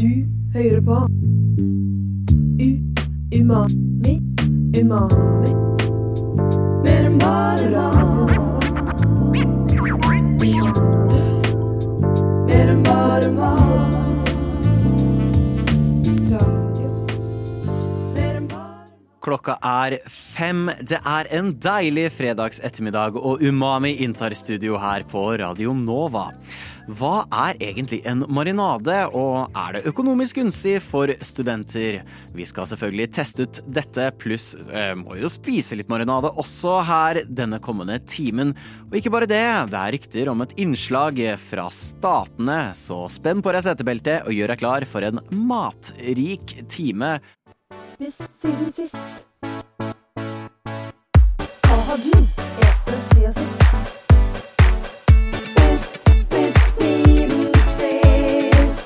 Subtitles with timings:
[0.00, 0.08] Du
[0.54, 0.94] hører på
[2.60, 2.68] U
[3.40, 4.14] Umami
[4.80, 5.52] Umami.
[6.84, 8.01] Mer enn bare mat
[19.32, 20.66] Klokka er fem.
[20.84, 26.26] Det er en deilig fredags ettermiddag, og Umami inntar studio her på Radio Nova.
[26.98, 32.02] Hva er egentlig en marinade, og er det økonomisk gunstig for studenter?
[32.36, 37.22] Vi skal selvfølgelig teste ut dette, pluss eh, må jo spise litt marinade også her
[37.24, 38.52] denne kommende timen.
[38.90, 43.56] Og ikke bare det, det er rykter om et innslag fra Statene, så spenn på
[43.56, 47.16] deg setebeltet og gjør deg klar for en matrik time.
[47.78, 49.26] Spist siden sist
[51.64, 53.62] Hva har du etet siden sist?
[55.32, 55.94] Spist,
[56.26, 58.82] spist siden sist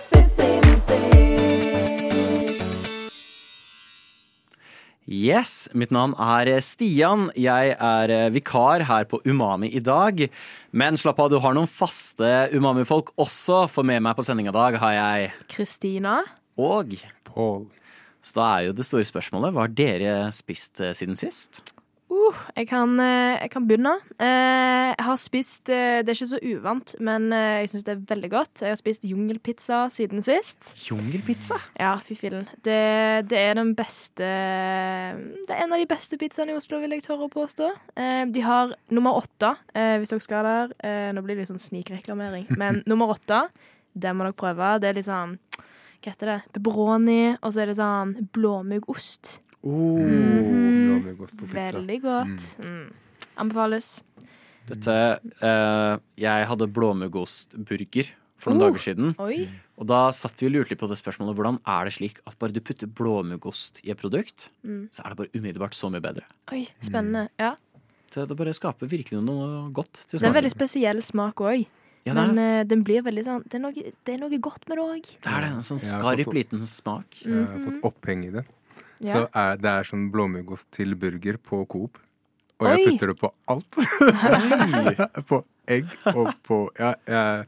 [0.00, 1.06] Spist siden sist
[5.06, 7.28] Yes, mitt navn er Stian.
[7.38, 10.26] Jeg er eh, vikar her på Umami i dag.
[10.74, 14.56] Men slapp av, du har noen faste Umami-folk også, for med meg på sending i
[14.56, 16.24] dag har jeg Kristina.
[16.58, 16.98] og
[17.36, 17.66] Paul.
[18.26, 21.62] Så da er jo det store spørsmålet, hva har dere spist eh, siden sist?
[22.06, 23.92] Uh, jeg, kan, eh, jeg kan begynne.
[24.22, 28.30] Eh, jeg har spist Det er ikke så uvant, men jeg syns det er veldig
[28.30, 28.62] godt.
[28.62, 30.70] Jeg har spist jungelpizza siden sist.
[30.86, 31.58] Jungelpizza?
[31.78, 32.46] Ja, fy fillen.
[32.62, 32.78] Det,
[33.30, 37.04] det er den beste Det er en av de beste pizzaene i Oslo, vil jeg
[37.06, 37.72] tørre å påstå.
[37.98, 40.76] Eh, de har nummer åtte, hvis dere skal der.
[40.86, 43.48] Eh, nå blir det litt sånn snikreklamering, men nummer åtte,
[43.98, 44.76] den må dere prøve.
[44.80, 45.38] Det er litt sånn
[46.06, 46.38] Hva heter det?
[46.54, 49.38] Pepperoni, og så er det sånn blåmuggost.
[49.66, 51.02] Oh, Mhm.
[51.02, 51.72] Blåmuggost på pizza.
[51.74, 52.44] Veldig godt.
[52.62, 52.92] Mm.
[53.42, 53.88] Anbefales.
[54.66, 54.94] Dette
[55.42, 58.06] eh, Jeg hadde blåmuggostburger
[58.38, 58.70] for noen Oh.
[58.70, 59.14] dager siden.
[59.18, 59.48] Oi.
[59.78, 62.38] Og da satt vi og lurte litt på det spørsmålet hvordan er det slik at
[62.38, 64.88] bare du putter blåmuggost i et produkt, Mm.
[64.92, 66.22] så er det bare umiddelbart så mye bedre.
[66.52, 67.28] Oi, spennende.
[67.38, 67.56] Ja.
[68.14, 71.66] Det, det bare skaper virkelig noe godt til Det er en veldig spesiell smak òg.
[72.06, 72.42] Ja, Men det.
[72.60, 73.72] eh, den blir veldig sånn Det er noe,
[74.06, 75.08] det er noe godt med det òg.
[75.24, 77.20] Det er det, en sånn skarp fått- liten smak.
[77.24, 78.44] Jeg har fått oppheng i det.
[79.00, 79.12] Ja.
[79.12, 81.98] Så er, det er sånn blåmuggost til burger på Coop.
[82.60, 82.76] Og Oi!
[82.78, 83.76] jeg putter det på alt.
[85.28, 87.46] på egg og på Ja, jeg,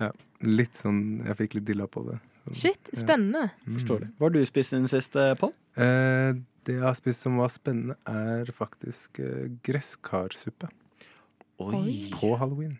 [0.00, 0.10] ja
[0.46, 2.20] litt sånn Jeg fikk litt dilla på det.
[2.56, 3.50] Shit, spennende.
[3.66, 4.08] Forstår det.
[4.16, 5.50] Hva har du spist siden sist, eh, Pål?
[5.76, 10.70] Eh, det jeg har spist som var spennende, er faktisk eh, gresskarsuppe
[11.60, 12.08] Oi.
[12.14, 12.78] på halloween.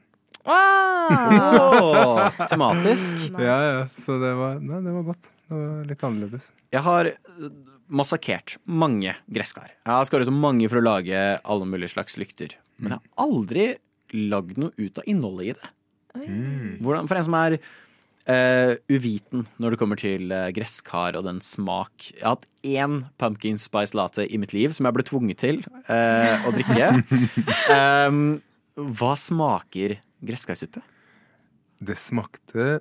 [0.49, 1.73] Ah!
[1.79, 3.17] Åh, tematisk.
[3.17, 3.43] Nice.
[3.43, 5.29] Ja, ja, så det var, nei, det var godt.
[5.49, 6.51] Det var litt annerledes.
[6.75, 7.51] Jeg har eh,
[7.89, 9.73] massakrert mange gresskar.
[9.73, 12.57] Jeg har skåret om mange for å lage alle mulige slags lykter.
[12.79, 13.69] Men jeg har aldri
[14.29, 15.71] lagd noe ut av innholdet i det.
[16.19, 16.27] Oi.
[16.81, 21.41] Hvordan, for en som er uh, uviten når det kommer til eh, gresskar og den
[21.45, 25.43] smak Jeg har hatt én pumpkin spice latte i mitt liv som jeg ble tvunget
[25.45, 26.91] til uh, å drikke.
[28.09, 28.39] um,
[28.99, 30.83] hva smaker gresskarsuppe?
[31.79, 32.79] Det smakte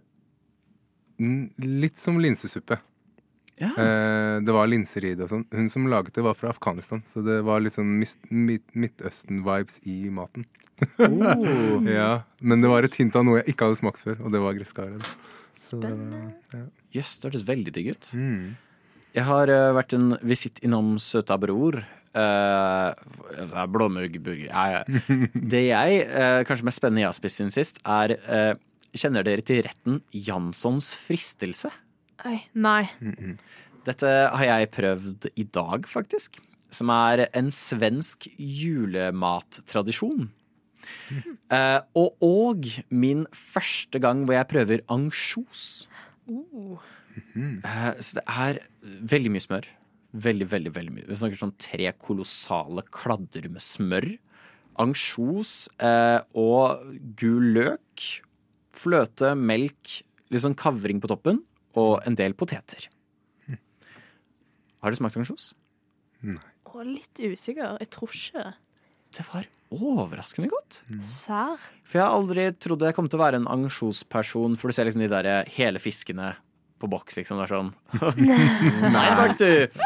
[1.18, 2.78] litt som linsesuppe.
[3.58, 3.72] Ja.
[3.74, 5.48] Eh, det var linser i det og sånn.
[5.54, 10.46] Hun som laget det, var fra Afghanistan, så det var litt sånn Midtøsten-vibes i maten.
[11.02, 11.82] Oh.
[11.90, 14.44] Ja, Men det var et hint av noe jeg ikke hadde smakt før, og det
[14.44, 15.02] var gresskaren.
[15.58, 16.36] Spennende.
[16.52, 16.66] det ja.
[17.00, 18.14] yes, det hørtes veldig digg ut.
[18.14, 18.48] mm.
[19.18, 21.80] Jeg har eh, vært en visitt innom Søta Bror.
[22.18, 24.48] Uh, Blåmuggburger.
[24.50, 24.82] Ja, ja.
[25.54, 28.54] Det jeg, uh, kanskje mest spennende jeg har spist siden sist, er uh,
[28.98, 31.70] Kjenner dere til retten Janssons fristelse?
[32.26, 32.88] Oi, nei.
[33.86, 36.40] Dette har jeg prøvd i dag, faktisk.
[36.74, 40.32] Som er en svensk julemattradisjon.
[41.52, 45.88] Eh, og, og min første gang hvor jeg prøver ansjos.
[46.28, 46.80] Uh.
[47.18, 48.60] Eh, så det er
[49.14, 49.70] veldig mye smør.
[50.18, 51.08] Veldig, veldig, veldig mye.
[51.10, 54.08] Vi snakker sånn tre kolossale kladder med smør.
[54.82, 56.84] Ansjos eh, og
[57.20, 58.06] gul løk.
[58.78, 60.00] Fløte, melk,
[60.34, 61.42] litt sånn kavring på toppen.
[61.78, 62.90] Og en del poteter.
[64.82, 65.52] Har du smakt ansjos?
[66.24, 67.78] Å, litt usikker.
[67.82, 68.48] Jeg tror ikke.
[69.18, 70.82] Det var overraskende godt.
[71.06, 71.62] Sær.
[71.88, 74.88] For jeg har aldri trodd jeg kom til å være en ansjosperson, for du ser
[74.88, 76.34] liksom de der hele fiskene
[76.80, 77.40] på boks, liksom.
[77.40, 77.72] Det er sånn
[78.96, 79.82] Nei takk, du!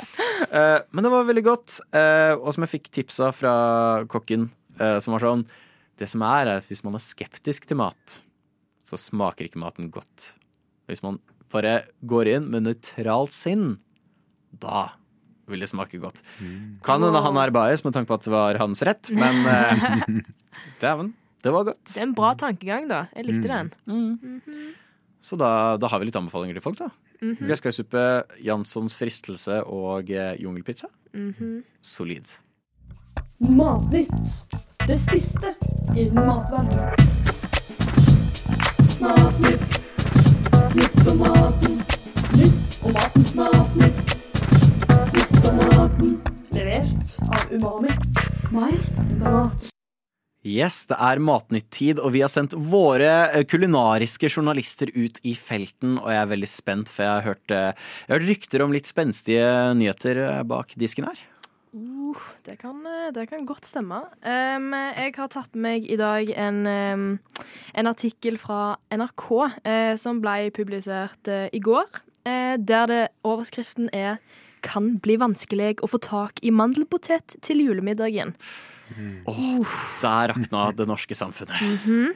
[0.52, 1.78] Eh, men det var veldig godt.
[1.96, 3.54] eh, og som jeg fikk tipsa fra
[4.12, 4.50] kokken,
[4.80, 5.46] eh, som var sånn
[6.02, 8.18] Det som er, er at hvis man er skeptisk til mat,
[8.88, 10.32] så smaker ikke maten godt.
[10.90, 11.20] Hvis man
[11.54, 13.78] bare går inn med nøytralt sinn,
[14.52, 14.88] da
[15.52, 16.22] vil det smake godt.
[16.86, 20.22] Kan hende han er bajas med tanke på at det var hans rett, men eh,
[20.84, 21.84] dæven, det var godt.
[21.92, 23.04] Det er en bra tankegang, da.
[23.16, 23.72] Jeg likte den.
[23.86, 24.74] Mm.
[25.22, 26.90] Så da, da har vi litt anbefalinger til folk, da.
[27.22, 27.46] Mhm.
[27.48, 30.40] Gresskaisuppe, Janssons fristelse og jungelpizza.
[30.42, 30.88] jungelpizza.
[31.14, 31.64] -hmm.
[31.82, 32.26] Solid.
[33.40, 34.46] Matnytt.
[34.88, 35.56] Det siste
[35.98, 36.94] i matverdenen.
[39.02, 39.82] Matnytt.
[40.76, 41.82] Nytt om maten.
[42.38, 43.26] Nytt om maten.
[43.36, 44.16] Matnytt.
[45.14, 46.22] Nytt om maten.
[46.52, 47.90] Levert av Umami.
[48.52, 48.80] Mer
[49.20, 49.81] mat.
[50.42, 56.00] Yes, det er Matnytt-tid, og vi har sendt våre eh, kulinariske journalister ut i felten.
[56.00, 58.74] Og jeg er veldig spent, for jeg har hørt, eh, jeg har hørt rykter om
[58.74, 61.22] litt spenstige nyheter eh, bak disken her.
[61.78, 62.82] Uh, det, kan,
[63.14, 64.02] det kan godt stemme.
[64.26, 67.06] Um, jeg har tatt med meg i dag en, um,
[67.78, 74.20] en artikkel fra NRK uh, som ble publisert uh, i går, der det, overskriften er
[74.62, 78.36] 'Kan bli vanskelig å få tak i mandelpotet til julemiddagen'.
[79.28, 81.62] Åh, der rakna det norske samfunnet.
[81.62, 82.16] Mhm.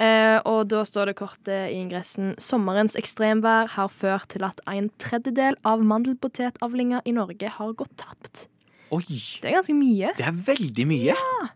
[0.00, 4.60] Eh, og da står det kort eh, i ingressen 'Sommerens ekstremvær har ført til at
[4.70, 8.46] en tredjedel av mandelpotetavlinga i Norge har gått tapt'.
[8.90, 9.04] Oi,
[9.42, 10.14] Det er ganske mye.
[10.16, 11.12] det er veldig mye.
[11.12, 11.48] Ja.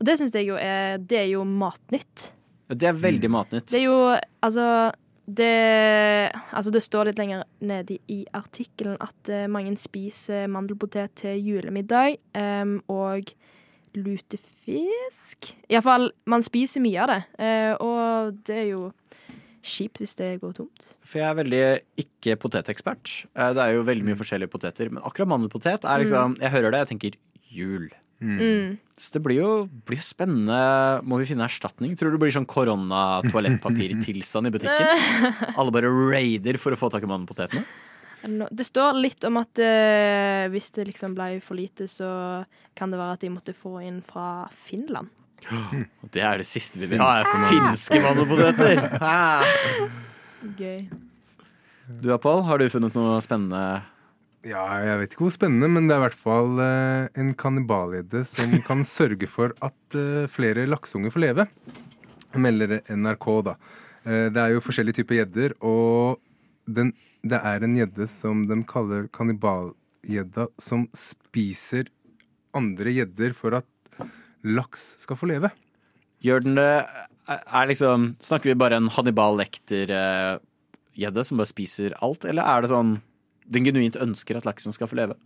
[0.00, 2.32] Og det syns jeg jo er Det er jo matnytt.
[2.68, 3.66] Det er veldig matnytt.
[3.68, 4.92] Det er jo Altså
[5.26, 11.16] det, altså det står litt lenger nede i, i artikkelen at eh, mange spiser mandelpotet
[11.16, 13.32] til julemiddag Um, og
[13.96, 15.50] lutefisk.
[15.72, 18.82] Iallfall, man spiser mye av det, eh, og det er jo
[19.66, 20.80] kjipt hvis det går tomt.
[21.02, 21.62] For jeg er veldig
[22.04, 23.06] ikke potetekspert.
[23.34, 26.70] Eh, Det er jo veldig mye forskjellige poteter, men akkurat mandelpotet er liksom Jeg hører
[26.70, 27.12] det, jeg tenker
[27.50, 27.88] jul.
[28.22, 28.78] Mm.
[28.96, 29.50] Så det blir jo,
[29.84, 30.56] blir spennende.
[31.04, 31.92] Må vi finne erstatning?
[31.98, 34.86] Tror du det blir sånn korona-toalettpapirtilstand i butikken?
[35.58, 37.64] Alle bare raider for å få tak i mandelpotetene?
[38.26, 42.08] Det står litt om at eh, hvis det liksom ble for lite, så
[42.76, 45.12] kan det være at de måtte få inn fra Finland.
[45.46, 48.80] Og Det er det siste vi vil ha, er finske mandelpoteter.
[49.04, 49.90] Hæ?
[50.56, 50.86] Gøy.
[51.86, 53.62] Du da, Pål, har du funnet noe spennende?
[54.46, 58.22] Ja, jeg vet ikke hvor spennende, men det er i hvert fall eh, en kannibalgjedde
[58.28, 61.48] som kan sørge for at eh, flere lakseunger får leve.
[62.36, 63.56] Melder NRK, da.
[64.04, 66.22] Eh, det er jo forskjellige typer gjedder, og
[66.66, 66.92] den,
[67.30, 71.90] det er en gjedde som de kaller kannibalgjedda, som spiser
[72.56, 74.06] andre gjedder for at
[74.46, 75.50] laks skal få leve.
[76.24, 76.70] Gjør den det
[77.26, 82.72] er liksom, Snakker vi bare en Hannibal Lekter-gjedde som bare spiser alt, eller er det
[82.72, 82.96] sånn
[83.46, 85.16] den genuint ønsker at laksen skal få leve?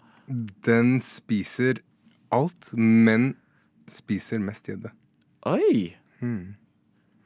[0.66, 1.80] Den spiser
[2.34, 3.34] alt, men
[3.90, 4.92] spiser mest gjedde.
[5.48, 5.96] Oi!
[6.20, 6.56] Hmm.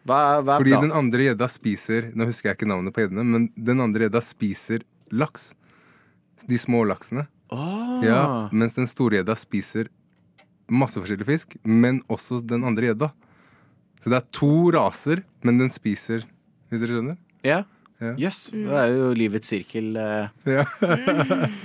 [0.04, 0.88] Hva, hva er Fordi planen?
[0.90, 4.20] den andre gjedda spiser Nå husker jeg ikke navnet på gjeddene, men den andre gjedda
[4.24, 5.54] spiser laks.
[6.48, 7.26] De små laksene.
[7.54, 8.02] Åh.
[8.04, 8.20] Ja,
[8.52, 9.88] mens den store gjedda spiser
[10.68, 13.10] masse forskjellig fisk, men også den andre gjedda.
[14.04, 16.24] Så det er to raser, men den spiser
[16.68, 17.16] Hvis dere skjønner?
[17.44, 17.62] Ja.
[18.02, 18.10] Ja.
[18.18, 18.40] Jøss.
[18.52, 19.92] Det er jo livets sirkel.
[19.96, 20.28] eh.
[20.50, 20.64] Ja.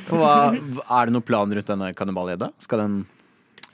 [0.07, 2.51] For hva, er det noen plan rundt denne kannibalgjedda?
[2.63, 2.99] Skal den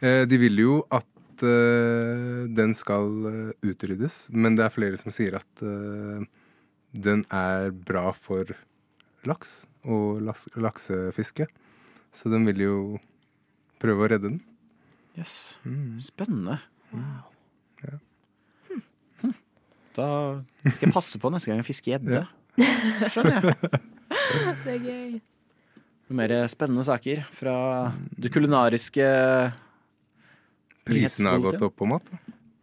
[0.01, 1.05] Eh, De vil jo at
[1.43, 6.23] eh, den skal eh, utryddes, men det er flere som sier at uh,
[6.95, 8.55] den er bra for
[9.27, 11.49] laks og laks laksefiske.
[12.15, 12.75] Så den vil jo
[13.81, 14.41] prøve å redde den.
[15.17, 15.59] Jøss.
[15.67, 15.97] Mm.
[16.03, 16.59] Spennende.
[16.91, 17.23] Hm.
[19.95, 20.07] Da
[20.67, 22.25] skal jeg passe på neste gang jeg fisker gjedde.
[23.13, 23.83] Skjønner jeg.
[24.65, 25.13] Det er gøy.
[26.05, 27.55] Noen mer spennende saker fra
[28.19, 29.05] det kulinariske
[30.85, 32.09] Prisene har gått opp på mat.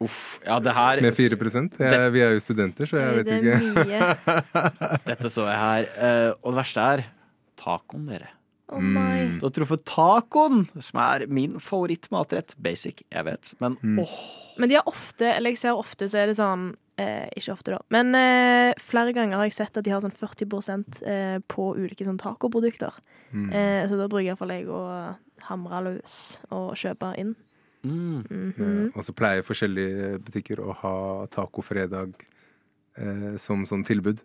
[0.02, 0.40] Uff.
[0.44, 3.58] Ja, det her med 4 jeg, Vi er jo studenter, så jeg vet det ikke.
[3.86, 4.98] mye.
[5.10, 5.90] Dette så jeg her.
[5.96, 7.04] eh, Og det verste er
[7.60, 8.30] tacoen, dere.
[8.72, 9.38] Mm.
[9.38, 12.54] Du har truffet tacoen, som er min favorittmatrett.
[12.62, 13.52] Basic, jeg vet.
[13.60, 13.98] Men Mm.
[14.00, 14.18] åh,
[14.58, 17.70] Men de har ofte, eller jeg ser ofte, så er det sånn eh, Ikke ofte,
[17.72, 17.78] da.
[17.90, 22.04] Men eh, flere ganger har jeg sett at de har sånn 40 eh, på ulike
[22.04, 22.92] sånn tacoprodukter.
[23.32, 23.52] Mm.
[23.52, 25.16] Eh, så da bruker iallfall jeg å
[25.48, 27.34] hamre løs og kjøpe inn.
[27.82, 28.24] Mm.
[28.30, 28.90] Mm -hmm.
[28.96, 32.14] og så pleier forskjellige butikker å ha tacofredag
[32.96, 34.20] eh, som sånn tilbud.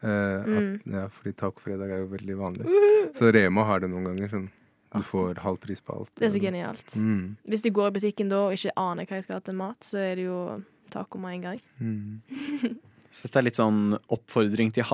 [0.00, 2.66] Eh, at, ja, fordi tacofredag er jo veldig vanlig.
[3.14, 4.28] Så Rema har det noen ganger.
[4.28, 4.50] Sånn.
[4.94, 6.10] Du får halv pris på alt.
[6.16, 6.96] Det er så genialt.
[6.96, 9.54] Mm, Hvis de går i butikken da og ikke aner hva jeg skal ha til
[9.54, 11.60] mat, så er det jo taco med en gang.
[11.78, 12.78] mm.
[13.08, 14.84] Så dette er litt sånn oppfordring til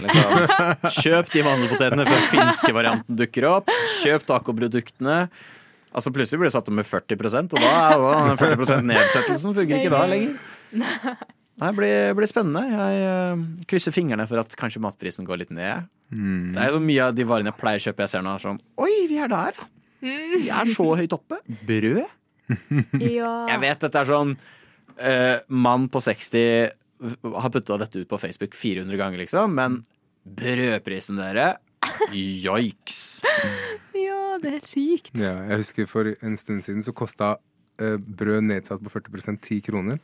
[0.00, 3.68] er liksom Kjøp de mandelpotetene før finske varianten dukker opp.
[4.00, 5.18] Kjøp tacoproduktene.
[5.92, 9.78] Altså Plutselig blir det satt opp med 40 og da er den 40% nedsettelsen funker
[9.78, 10.38] ikke da lenger.
[11.62, 12.62] Det blir, blir spennende.
[12.72, 15.86] Jeg eh, krysser fingrene for at kanskje matprisen går litt ned.
[16.10, 16.54] Mm.
[16.56, 18.58] Det er så mye av de varene jeg pleier å kjøpe jeg ser nå, sånn
[18.82, 19.68] Oi, vi er der, ja!
[20.02, 21.40] Vi er så høyt oppe.
[21.68, 22.02] Brød?
[23.00, 23.30] Ja.
[23.48, 26.72] Jeg vet dette er sånn uh, Mann på 60
[27.38, 29.78] har putta dette ut på Facebook 400 ganger, liksom, men
[30.22, 31.54] brødprisen, dere
[32.44, 33.22] Joiks.
[34.42, 35.12] Er helt sykt.
[35.18, 37.36] Ja, jeg husker For en stund siden så kosta
[37.78, 40.00] eh, brød nedsatt på 40% 10 kroner.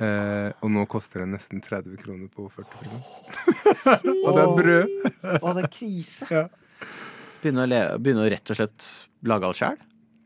[0.00, 4.94] Eh, og nå koster det nesten 30 kroner på 40 Og det er brød!
[5.42, 6.28] Å, det er krise.
[6.32, 6.46] Ja.
[7.42, 8.88] Begynne, å le, begynne å rett og slett
[9.28, 9.76] lage alt sjæl.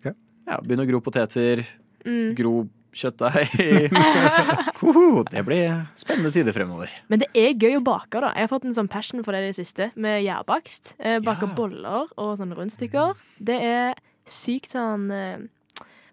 [0.06, 0.12] Ja.
[0.46, 1.64] Ja, begynne å gro poteter,
[2.06, 2.36] Mm.
[2.38, 2.50] gro
[2.96, 3.92] kjøttdeig.
[4.80, 6.90] Hoho, det blir spennende tider fremover.
[7.12, 8.30] Men det er gøy å bake, da.
[8.34, 10.94] Jeg har fått en sånn passion for det i det siste, med gjærbakst.
[10.98, 11.54] Baker Bake Ja.
[11.58, 13.14] boller og sånne rundstykker.
[13.38, 13.94] Det er
[14.26, 15.44] sykt sånn eh,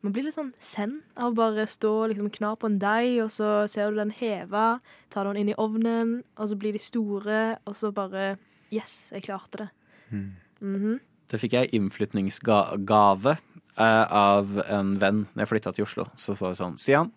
[0.03, 3.21] Man blir litt sånn zen av å bare stå og liksom kna på en deig,
[3.23, 4.65] og så ser du den heve,
[5.09, 8.33] tar den inn i ovnen, og så blir de store, og så bare
[8.73, 9.69] Yes, jeg klarte det.
[10.11, 10.99] Mhm.
[11.31, 16.07] Det fikk jeg innflytningsgave eh, av en venn når jeg flytta til Oslo.
[16.19, 17.11] Så sa de sånn Stian,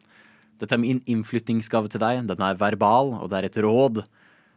[0.61, 2.23] dette er min innflyttingsgave til deg.
[2.31, 4.03] Den er verbal, og det er et råd.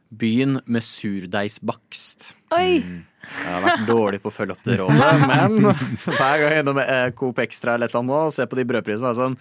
[0.09, 2.31] Begynn med surdeigsbakst.
[2.55, 2.79] Oi!
[3.19, 6.61] Jeg har vært dårlig på å følge opp det rådet, men hver gang jeg er
[6.63, 9.35] innom eh, Coop Extra eller et eller annet nå og ser på de brødprisene, sånn,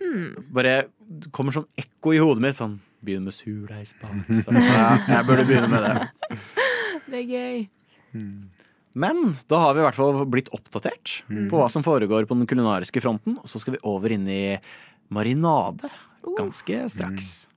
[0.00, 0.74] sånn Bare
[1.30, 4.50] kommer som ekko i hodet mitt sånn Begynn med surdeigsbakst.
[4.50, 5.94] Ja, jeg burde begynne med det.
[7.12, 7.64] Det er gøy.
[8.92, 12.48] Men da har vi i hvert fall blitt oppdatert på hva som foregår på den
[12.50, 13.38] kulinariske fronten.
[13.40, 14.58] Og så skal vi over inn i
[15.12, 15.88] marinade
[16.38, 17.48] ganske straks.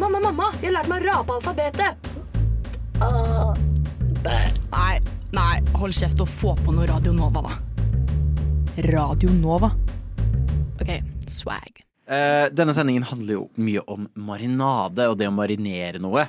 [0.00, 2.08] Mamma, mamma, jeg har lært meg å rape alfabetet.
[4.70, 4.94] Nei,
[5.34, 7.58] nei, hold kjeft og få på noe Radio Nova, da.
[8.86, 9.72] Radio Nova.
[10.80, 10.94] OK,
[11.28, 11.82] swag.
[12.10, 16.24] Eh, denne sendingen handler jo mye om marinade og det å marinere noe.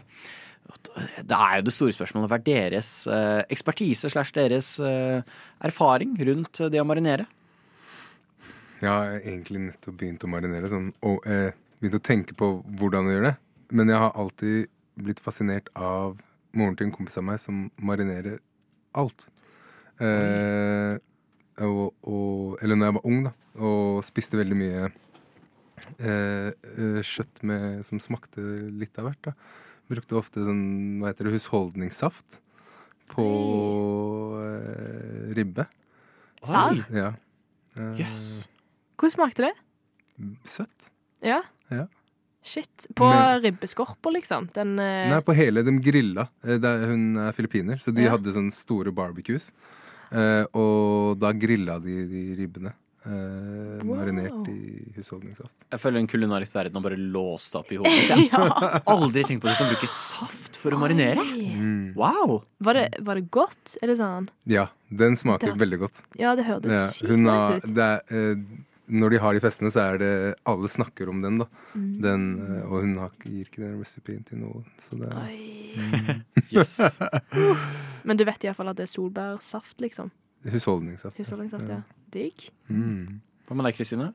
[1.22, 2.32] Det er jo det store spørsmålet.
[2.32, 5.22] Hva er deres eh, ekspertise slash deres eh,
[5.64, 7.28] erfaring rundt det å marinere?
[8.82, 10.72] Jeg har egentlig nettopp begynt å marinere.
[10.72, 11.52] Sånn, og eh,
[11.82, 13.36] begynt å tenke på hvordan å gjøre det.
[13.78, 16.18] Men jeg har alltid blitt fascinert av
[16.58, 18.42] moren til en kompis av meg som marinerer
[18.98, 19.30] alt.
[20.02, 20.98] Eh,
[21.62, 24.86] og, og, eller når jeg var ung, da, og spiste veldig mye
[26.00, 28.44] eh, eh, kjøtt med, som smakte
[28.82, 29.30] litt av hvert.
[29.30, 29.36] da.
[29.92, 32.40] Brukte ofte sånn, hva heter det, husholdningssaft
[33.12, 33.26] på
[34.40, 35.66] eh, ribbe.
[36.44, 36.84] Serr?
[36.96, 37.10] Ja.
[37.78, 38.48] Eh, Yes.
[38.98, 39.54] Hvordan smakte det?
[40.46, 40.90] Søtt.
[41.26, 41.42] Ja?
[41.72, 41.88] Ja.
[42.44, 42.88] Shit.
[42.98, 44.48] På Men- ribbeskorpa, liksom?
[44.54, 45.64] Den eh, Nei, på hele.
[45.64, 46.28] De grilla.
[46.44, 48.12] Eh, det er- Hun er filippiner, så de Ja.
[48.18, 49.52] hadde sånne store barbecues.
[50.12, 52.74] Eh, og da grilla de de ribbene.
[53.06, 53.96] Eh, Wow.
[53.98, 55.52] Marinert i husholdningssaft.
[55.74, 58.28] Jeg føler en kulinarisk verden har bare låst opp i hodet mitt.
[58.30, 61.24] Jeg har aldri tenkt på at du kan bruke saft for å marinere.
[61.26, 61.96] Mm.
[61.98, 62.44] Wow!
[62.62, 63.78] Var det, var det godt?
[63.82, 64.30] Er det sånn?
[64.46, 66.04] Ja, den smaker Det er- veldig godt.
[66.22, 67.74] Ja, det hørtes Ja, sykt nice ut.
[67.74, 68.46] det er, eh,
[68.92, 70.14] når de har de festene, så er det
[70.46, 71.46] Alle snakker om den, da.
[71.74, 71.92] Mm.
[72.06, 74.66] Den, eh, og hun har, gir ikke den recipien til noen.
[74.78, 76.24] Så det er mm.
[76.54, 77.00] Yes.
[78.06, 80.12] Men du vet iallfall at det er solbærsaft, liksom.
[80.46, 81.18] Husholdningssaft.
[81.18, 81.82] Husholdningssaft, ja.
[82.14, 82.50] Digg.
[82.68, 83.22] Mm.
[83.48, 84.12] Hva med deg, Kristine?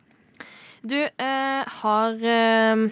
[0.87, 2.85] Du eh, har eh,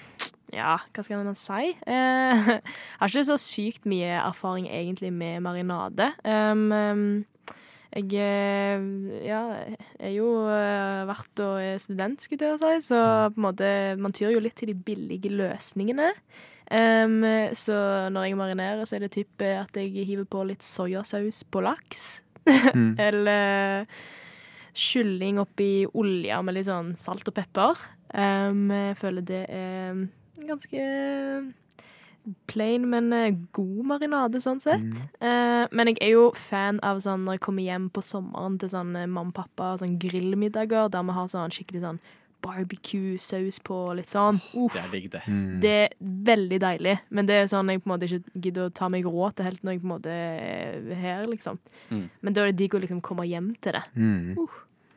[0.55, 1.75] Ja, hva skal man si?
[1.87, 2.49] Eh,
[3.01, 6.13] har ikke så sykt mye erfaring egentlig med marinade.
[6.25, 7.25] Um, um,
[7.95, 8.87] jeg eh,
[9.23, 9.43] ja,
[10.03, 12.99] er jo eh, vært og er student, skulle jeg si, så
[13.31, 13.69] på en måte
[14.01, 16.11] man tyr jo litt til de billige løsningene.
[16.65, 17.21] Um,
[17.55, 21.45] så når jeg marinerer, så er det typ eh, at jeg hiver på litt soyasaus
[21.47, 22.24] på laks.
[22.47, 22.95] Mm.
[23.09, 23.87] Eller
[24.75, 27.79] kylling oppi olja med litt sånn salt og pepper.
[28.15, 30.07] Um, jeg føler det er
[30.45, 30.83] ganske
[32.47, 35.01] plain, men eh, god marinade, sånn sett.
[35.21, 38.73] Eh, men jeg er jo fan av sånn når jeg kommer hjem på sommeren til
[38.73, 42.01] sånn eh, mamma og pappa sånn grillmiddager der vi har sånn skikkelig sånn
[42.45, 44.41] barbecue-saus på litt sånn.
[44.53, 44.75] Uff.
[44.77, 45.23] Det er digg, det.
[45.27, 45.47] Mm.
[45.63, 45.95] Det er
[46.31, 49.09] veldig deilig, men det er sånn jeg på en måte ikke gidder å ta meg
[49.09, 51.61] råd til helt når jeg på en måte er her, liksom.
[51.91, 52.05] Mm.
[52.21, 53.87] Men da er det digg å liksom komme hjem til det.
[53.97, 54.45] Mm.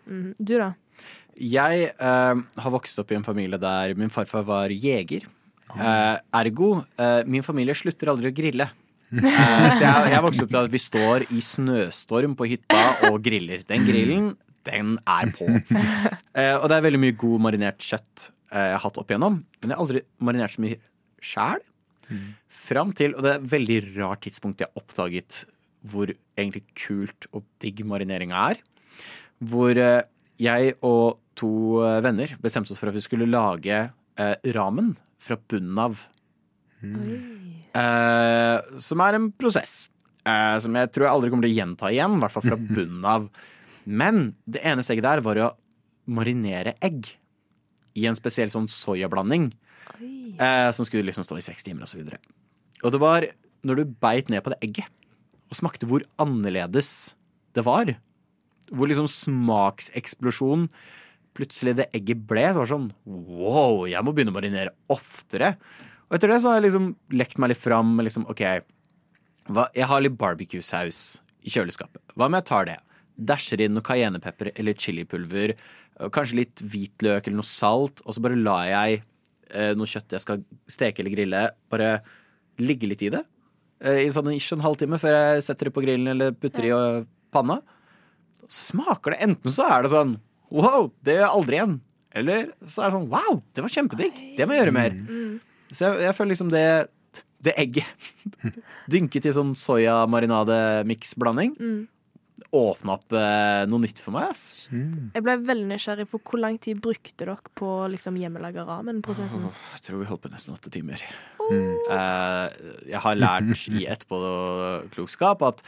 [0.07, 0.27] Mhm.
[0.39, 0.73] Du, da?
[1.37, 5.27] Jeg uh, har vokst opp i en familie der min farfar var jeger.
[5.67, 8.69] Uh, ergo, eh, min familie slutter aldri å grille.
[9.07, 13.21] Eh, så jeg, jeg vokste opp til at vi står i snøstorm på hytta og
[13.23, 13.61] griller.
[13.69, 14.33] Den grillen,
[14.69, 15.47] den er på.
[16.37, 19.39] Eh, og det er veldig mye god marinert kjøtt eh, jeg har hatt opp igjennom.
[19.63, 20.77] Men jeg har aldri marinert så mye
[21.25, 21.63] sjæl.
[22.53, 25.39] Fram til, og det er et veldig rart tidspunkt jeg har oppdaget
[25.87, 28.61] hvor egentlig kult og digg marineringa er.
[29.49, 30.03] Hvor eh,
[30.41, 31.49] jeg og to
[31.85, 36.05] eh, venner bestemte oss for at vi skulle lage eh, ramen fra bunnen av.
[37.77, 39.87] Eh, som er en prosess.
[40.27, 42.57] eh, som jeg tror jeg aldri kommer til å gjenta igjen, i hvert fall fra
[42.77, 43.29] bunnen av.
[43.87, 45.53] Men det ene steget der var å
[46.11, 47.07] marinere egg
[47.97, 49.49] i en spesiell sånn soyablanding.
[50.37, 52.19] Eh, som skulle liksom stå i seks timer og så videre.
[52.85, 53.25] Og det var
[53.65, 54.91] når du beit ned på det egget
[55.47, 57.15] og smakte hvor annerledes
[57.57, 57.95] det var.
[58.69, 60.67] Hvor liksom smakseksplosjon
[61.37, 62.43] plutselig det egget ble.
[62.51, 65.55] Så var det sånn wow, jeg må begynne å marinere oftere.
[66.07, 68.43] Og etter det så har jeg liksom lekt meg litt fram liksom OK,
[69.47, 72.03] hva, jeg har litt barbecue-saus i kjøleskapet.
[72.15, 72.77] Hva om jeg tar det?
[73.17, 75.55] Dasher inn noe cayennepepper eller chilipulver.
[76.13, 78.03] Kanskje litt hvitløk eller noe salt.
[78.05, 79.01] Og så bare lar jeg
[79.49, 81.41] eh, noe kjøtt jeg skal steke eller grille,
[81.73, 81.97] bare
[82.61, 83.23] ligge litt i det.
[83.81, 86.71] Eh, I sånn ikke en halvtime før jeg setter det på grillen eller putter det
[86.73, 87.59] i panna.
[88.47, 90.15] Så smaker det enten så er det sånn
[90.53, 91.75] wow, det gjør jeg aldri igjen.
[92.17, 94.21] Eller så er det sånn wow, det var kjempedigg.
[94.37, 94.95] Det må jeg gjøre mer.
[95.75, 96.67] Så jeg, jeg føler liksom det
[97.45, 97.85] det egget
[98.91, 101.51] dynket i sånn soya-marinade-miks-blanding.
[102.55, 104.29] Åpna opp eh, noe nytt for meg.
[104.31, 104.67] ass.
[104.71, 109.43] Jeg ble veldig nysgjerrig for hvor lang tid brukte dere på liksom, hjemmelaga ramen-prosessen?
[109.49, 111.03] Oh, Jeg tror vi holdt på nesten åtte timer.
[111.51, 112.45] Eh,
[112.93, 115.65] jeg har lært i etterpåklokskap at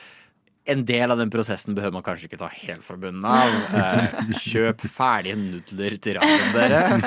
[0.69, 3.55] en del av den prosessen behøver man kanskje ikke ta helt fra bunnen av.
[3.73, 6.99] Eh, kjøp ferdige nudler til ramen, dere.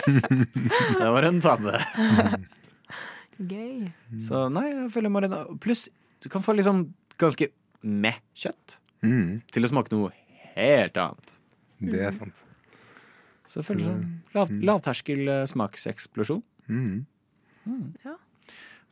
[0.98, 1.78] Det var en tabbe.
[3.52, 3.88] Gøy.
[4.22, 5.86] Så nei, jeg føler marina Pluss,
[6.22, 6.84] du kan få liksom
[7.22, 7.48] ganske
[7.82, 10.12] med kjøtt Mm, til å smake noe
[10.54, 11.36] helt annet.
[11.82, 12.44] det er sant.
[13.50, 14.02] Så det føles som
[14.36, 16.40] lav, lavterskel eh, smakseksplosjon.
[16.72, 17.04] Mm.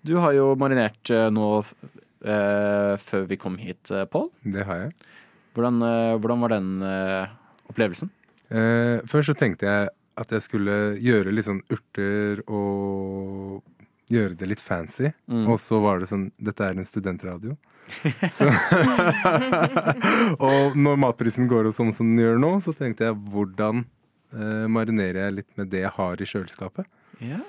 [0.05, 4.29] Du har jo marinert eh, nå eh, før vi kom hit, uh, Pål.
[4.53, 4.93] Det har jeg.
[5.55, 7.33] Hvordan, eh, hvordan var den eh,
[7.71, 8.11] opplevelsen?
[8.51, 9.91] Eh, først så tenkte jeg
[10.21, 13.63] at jeg skulle gjøre litt sånn urter og
[14.11, 15.11] gjøre det litt fancy.
[15.31, 15.47] Mm.
[15.51, 17.57] Og så var det sånn Dette er en studentradio.
[20.51, 23.85] Og når matprisen går opp sånn som den gjør nå, så tenkte jeg hvordan
[24.35, 26.89] eh, marinerer jeg litt med det jeg har i kjøleskapet.
[27.21, 27.43] Ja.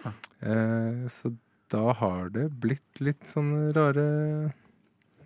[0.43, 1.33] Eh, så
[1.71, 4.05] da har det blitt litt sånne rare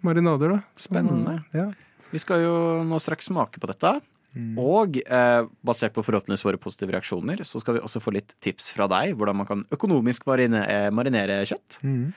[0.06, 0.60] marinader, da.
[0.78, 1.40] Spennende.
[1.56, 1.72] Ja.
[2.12, 3.98] Vi skal jo nå straks smake på dette.
[4.36, 4.58] Mm.
[4.60, 8.68] Og eh, basert på forhåpentligvis våre positive reaksjoner, så skal vi også få litt tips
[8.76, 11.80] fra deg hvordan man kan økonomisk marine, eh, marinere kjøtt.
[11.88, 12.10] Mm.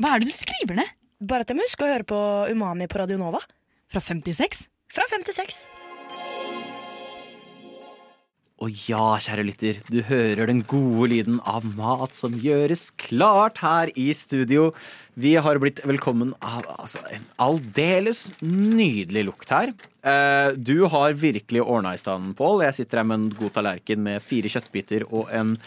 [0.00, 0.92] Hva er det du skriver ned?
[1.20, 3.42] Bare at jeg må huske å høre på Umami på Radio Nova.
[3.92, 4.62] Fra 56?
[4.96, 5.58] Fra 56.
[8.64, 13.92] Å ja, kjære lytter, du hører den gode lyden av mat som gjøres klart her
[13.92, 14.70] i studio.
[15.20, 19.74] Vi har blitt velkommen av altså, en aldeles nydelig lukt her.
[20.00, 22.64] Eh, du har virkelig ordna i stand, Pål.
[22.70, 25.58] Jeg sitter her med en god tallerken med fire kjøttbiter og en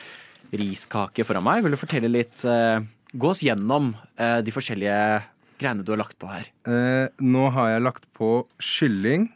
[0.57, 1.61] riskake foran meg.
[1.61, 2.81] Vil du fortelle litt eh,
[3.13, 4.97] Gå oss gjennom eh, de forskjellige
[5.61, 6.49] greiene du har lagt på her.
[6.65, 9.27] Eh, nå har jeg lagt på kylling,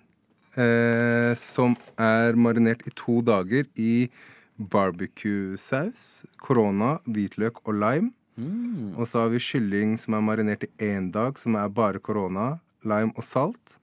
[0.57, 4.09] eh, som er marinert i to dager i
[4.57, 8.13] barbecue-saus, korona, hvitløk og lime.
[8.37, 12.59] Og så har vi kylling som er marinert i én dag, som er bare korona,
[12.85, 13.77] lime og salt.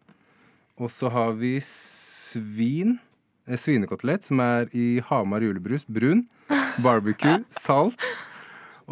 [0.78, 2.98] Og så har vi svin,
[3.46, 6.26] eh, svinekotelett, som er i Hamar julebrus, brun,
[6.83, 7.98] barbecue, salt.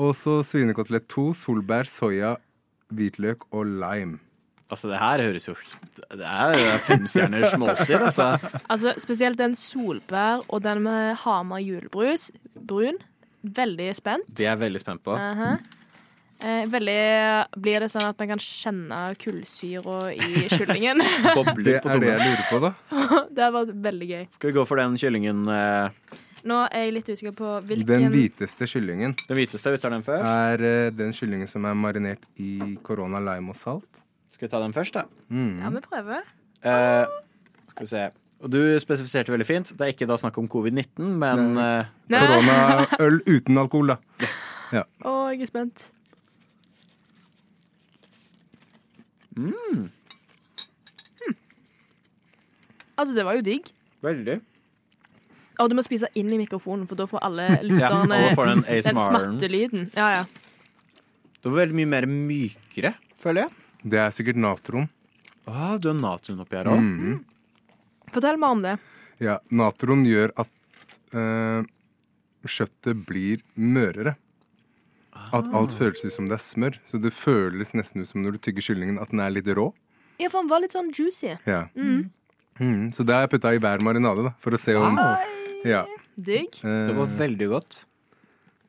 [0.00, 2.37] Og så svinekotelett 2, solbær, soya,
[2.92, 4.20] hvitløk og lime.
[4.72, 5.52] Altså, det her høres jo
[6.16, 8.28] Det er jo femstjerners måltid, dette.
[8.72, 12.31] Altså, spesielt den solbær og den med Hamar julebrus.
[12.57, 12.96] Brun.
[13.42, 14.24] Veldig spent.
[14.33, 15.12] Det er jeg veldig spent på.
[15.18, 15.57] Aha.
[16.40, 16.96] eh, veldig
[17.61, 21.02] Blir det sånn at man kan kjenne kullsyra i kyllingen?
[21.66, 22.72] Det er det jeg lurer på, da.
[23.35, 24.24] det har vært veldig gøy.
[24.38, 26.16] Skal vi gå for den kyllingen eh,
[26.48, 30.02] Nå er jeg litt usikker på hvilken Den hviteste kyllingen Den hviteste, vi tar den
[30.02, 30.26] først.
[30.26, 34.00] er eh, den kyllingen som er marinert i korona, lime og salt.
[34.33, 35.05] Skal vi ta den først, da?
[35.31, 36.24] Ja, vi prøver.
[36.66, 37.07] Eh,
[37.70, 38.02] skal vi se.
[38.42, 39.70] Og du spesifiserte veldig fint.
[39.78, 42.22] Det er ikke da snakk om covid-19, men eh, Nei.
[42.26, 44.33] Korona-øl uten alkohol, da.
[45.07, 45.85] Å, jeg er spent.
[49.37, 49.87] Mm.
[52.98, 53.70] Altså, det var jo digg.
[54.05, 54.40] veldig.
[55.62, 58.62] Og du må spise inn i mikrofonen, for da får alle lytterne ja, får den
[58.88, 59.90] den smattelyden.
[59.96, 60.25] Ja, ja.
[61.42, 63.55] Det var veldig mye mer mykere, føler jeg.
[63.83, 64.88] Det er sikkert natron.
[65.51, 66.83] Ah, du har natron oppi her òg.
[66.83, 67.20] Mhm.
[68.14, 68.75] Fortell meg om det.
[69.22, 71.62] Ja, natron gjør at eh,
[72.46, 74.16] kjøttet blir mørere.
[75.33, 76.77] At alt føles ut som det er smør.
[76.88, 79.70] Så det føles nesten ut som når du tygger kyllingen, at den er litt rå.
[80.20, 81.35] Ja, for den var litt sånn juicy.
[81.48, 81.64] Ja.
[81.77, 84.98] Mhm, Så det har jeg putta i hver marinade, da, for å se om
[85.68, 85.85] Ja.
[86.16, 86.59] Digg.
[86.64, 87.85] eh, Det var veldig godt.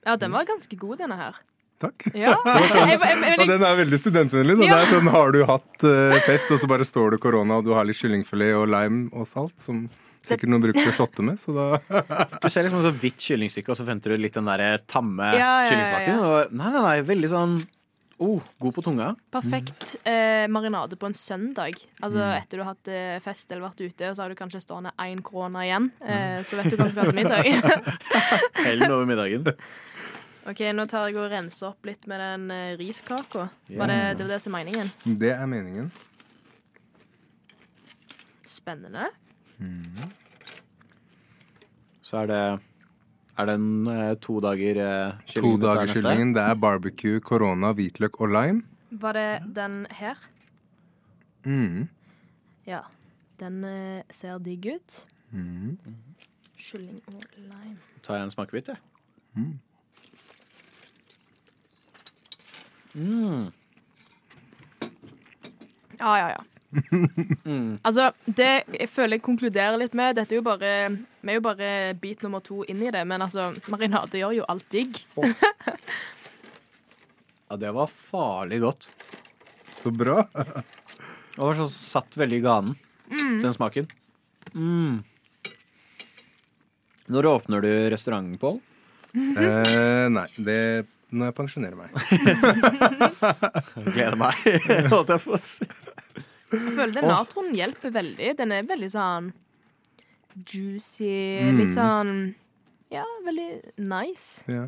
[0.06, 1.42] Ja, den var ganske god, denne her.
[1.84, 2.06] takk.
[2.16, 2.36] Ja.
[2.46, 4.56] Jeg, jeg, jeg, Og den er veldig studentvennlig.
[4.62, 4.70] Da.
[4.70, 4.80] Ja.
[4.84, 7.74] Er sånn, har du hatt uh, fest, og så bare står det korona, og du
[7.76, 9.86] har litt kyllingfilet og lime og salt, som
[10.24, 11.66] sikkert noen bruker å shotte med, så da
[12.44, 15.40] Du ser liksom så hvitt kyllingstykke, og så venter du litt den der tamme Ja,
[15.40, 16.22] ja, ja, kyllingsmaken.
[16.24, 17.58] Og nei, nei, nei, veldig sånn
[18.24, 19.10] oh, god på tunga.
[19.34, 21.76] Perfekt eh, marinade på en søndag.
[22.02, 22.36] Altså Mm.
[22.40, 24.92] etter du har hatt eh, fest eller vært ute, og så har du kanskje stående
[25.04, 25.90] én krone igjen.
[26.02, 27.44] Eh, så vet du hva du skal ha til middag.
[28.64, 29.48] Helden over middagen.
[30.44, 33.46] OK, nå tar jeg og renser opp litt med den eh, riskaka.
[33.72, 34.90] Var det, det var det som er meningen?
[35.24, 35.92] Det er meningen.
[38.46, 39.10] Spennende.
[42.04, 42.42] Så er det
[43.38, 46.36] Er det en eh, to dager uh, To dager kyllingen.
[46.36, 48.62] Det er barbecue, korona, hvitløk og lime.
[48.92, 50.22] Var det den her?
[51.46, 51.88] Mm.
[52.70, 52.84] Ja.
[53.42, 55.06] Den eh, ser digg ut.
[55.32, 55.78] Mm.
[56.58, 57.78] Kylling og lime.
[58.04, 58.78] Tar jeg en smakebit, jeg.
[59.34, 59.60] Mm.
[62.94, 63.50] Mm.
[66.00, 66.28] Ja, ja,
[66.74, 67.78] ja.
[67.86, 71.44] Altså, det jeg føler jeg konkluderer litt med Dette er jo bare Vi er jo
[71.46, 71.70] bare
[72.02, 75.00] bit nummer to inn i det, men altså, marinade gjør jo alt digg.
[77.50, 78.90] Ja, det var farlig godt.
[79.78, 80.24] Så bra.
[80.34, 82.78] Det var sånn satt veldig i ganen,
[83.12, 83.90] den smaken.
[84.54, 85.02] Mm.
[87.14, 88.62] Når åpner du restauranten, Pål?
[89.14, 90.60] Eh, nei, det
[91.14, 91.90] når jeg pensjonerer meg.
[93.94, 94.40] Gleder meg.
[94.94, 95.68] holdt jeg på å si.
[96.54, 98.30] Jeg føler den natroen hjelper veldig.
[98.40, 99.32] Den er veldig sånn
[100.50, 101.12] juicy,
[101.58, 102.34] litt sånn
[102.94, 103.50] Ja, veldig
[103.82, 104.44] nice.
[104.50, 104.68] Ja.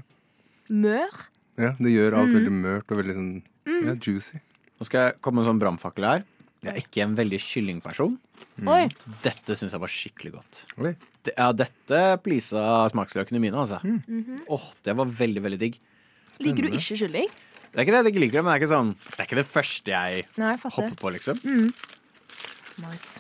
[0.70, 1.14] Mør.
[1.62, 3.34] ja, det gjør alt veldig mørt og veldig sånn
[3.70, 4.40] ja, juicy.
[4.80, 6.24] Nå skal jeg komme med en sånn brannfakkel her.
[6.66, 8.16] Jeg er ikke en veldig kyllingperson.
[8.66, 8.88] Oi.
[9.22, 10.62] Dette syns jeg var skikkelig godt.
[10.82, 10.96] Oi.
[11.22, 13.78] Det, ja, dette pleasa smaksløkene mine, altså.
[14.50, 15.78] Åh, det var veldig, veldig digg.
[16.42, 17.30] Liker du ikke kylling?
[17.76, 19.26] Det er ikke det jeg ikke liker det, men det er ikke sånn Det er
[19.28, 20.76] ikke det første jeg Nei, jeg fatter.
[20.78, 21.42] hopper på, liksom.
[22.86, 23.20] Nice.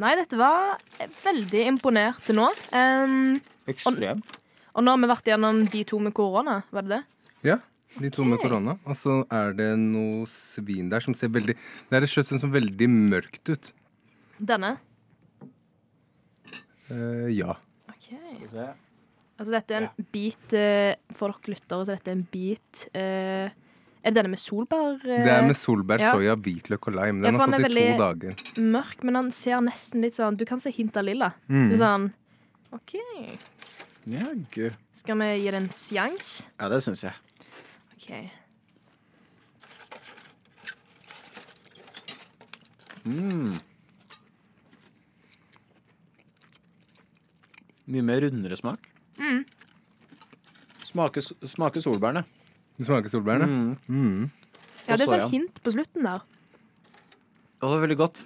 [0.00, 0.76] Nei, dette var
[1.24, 2.50] veldig imponert til nå.
[2.72, 4.20] Um, Ekstrem.
[4.74, 7.00] og nå har vi vært gjennom de to med korona, var det det?
[7.48, 7.56] Ja,
[7.96, 8.76] de to med korona.
[8.84, 12.40] Og så er det noe svin der som ser veldig Det er et kjøtt som
[12.44, 13.72] ser veldig mørkt ut.
[14.36, 14.76] Denne?
[16.92, 17.56] Eh, ja.
[17.88, 18.12] Ok.
[19.40, 23.46] Altså, dette er en bit uh, For dere lyttere, så dette er en bit uh,
[23.48, 24.98] Er det denne med solbær?
[25.00, 26.10] Uh, Det er med solbær, ja.
[26.12, 27.22] soya, hvitløk og lime.
[27.24, 28.44] Ja, Den ja, har stått i to veldig- dager.
[28.76, 31.32] mørk, men han ser nesten litt sånn Du kan se hint av lilla.
[31.48, 31.70] Mm.
[31.72, 32.10] Litt sånn
[32.76, 32.94] OK.
[34.12, 34.76] Ja, gud.
[35.00, 36.44] Skal vi gi det en seanse?
[36.60, 37.16] Ja, det syns jeg.
[37.96, 38.12] OK.
[43.06, 43.56] Mm.
[47.90, 48.89] Mye mer rundere smak.
[49.20, 49.44] Mm.
[50.90, 52.24] Smaker, smaker solbærene.
[52.80, 53.46] Det smaker solbærene.
[53.46, 53.72] Mm.
[53.86, 54.30] Mm.
[54.88, 56.24] Ja, det er sånn hint på slutten der.
[57.60, 58.22] Ja, det var veldig godt.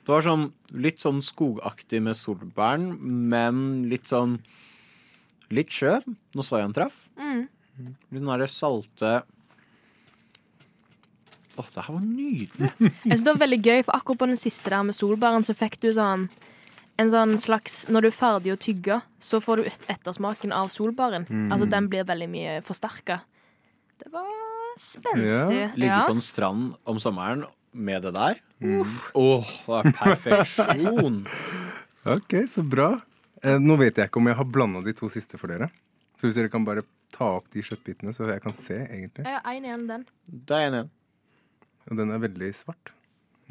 [0.00, 2.94] Det var sånn litt sånn skogaktig med solbæren,
[3.30, 4.40] men litt sånn
[5.50, 5.96] Litt sjø
[6.38, 7.08] når soyaen traff.
[7.18, 7.48] Mm.
[8.14, 9.24] Den derre salte
[11.58, 12.70] Åh, det her var nydelig.
[12.78, 15.56] Jeg synes det var veldig gøy, for akkurat på den siste der med solbæren, så
[15.58, 16.28] fikk du sånn
[16.98, 21.26] en sånn slags Når du er ferdig å tygge, så får du ettersmaken av solbæren.
[21.50, 23.20] Altså den blir veldig mye forsterka.
[24.00, 24.26] Det var
[24.80, 25.60] spenstig.
[25.60, 25.70] Ja.
[25.76, 28.40] Ligge på en strand om sommeren med det der.
[29.14, 31.22] Åh, det er perfeksjon.
[32.08, 32.94] Ok, så bra.
[33.44, 35.66] Eh, nå vet jeg ikke om jeg har blanda de to siste for dere.
[36.16, 36.80] Så hvis dere kan bare
[37.12, 39.26] ta opp de kjøttbitene, så jeg kan se, egentlig.
[39.28, 40.06] Ja, Én igjen, den.
[40.24, 40.88] Det er en igjen.
[41.90, 42.92] Og den er veldig svart.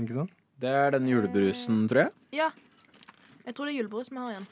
[0.02, 0.34] Ikke sant?
[0.58, 2.14] Det er den julebrusen, tror jeg.
[2.40, 2.50] Ja.
[3.50, 4.44] Jeg tror det er julebrus vi har igjen.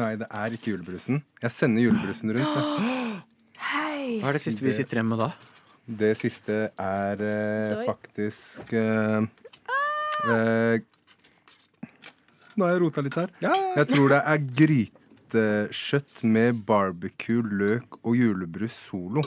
[0.00, 1.18] Nei, det er ikke julebrusen.
[1.42, 2.54] Jeg sender julebrusen rundt.
[2.56, 3.18] jeg.
[3.70, 4.04] Hei!
[4.22, 5.26] Hva er det siste vi sitter igjen med da?
[6.00, 7.84] Det siste er eh, Oi.
[7.84, 9.26] faktisk eh,
[10.32, 10.80] eh,
[12.56, 13.34] Nå har jeg rota litt her.
[13.44, 19.26] Jeg tror det er grytekjøtt med barbecue, løk og julebrus solo.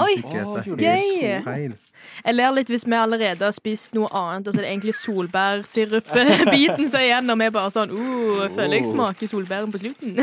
[0.00, 1.08] Oi, Hvis ikke jeg tar gøy!
[1.22, 1.78] helt feil.
[2.24, 4.94] Jeg ler litt hvis vi allerede har spist noe annet, og så er det egentlig
[4.98, 9.80] solbærsirupbiten som er igjen, og vi er bare sånn uh, Føler jeg smaker solbæren på
[9.82, 10.10] slutten.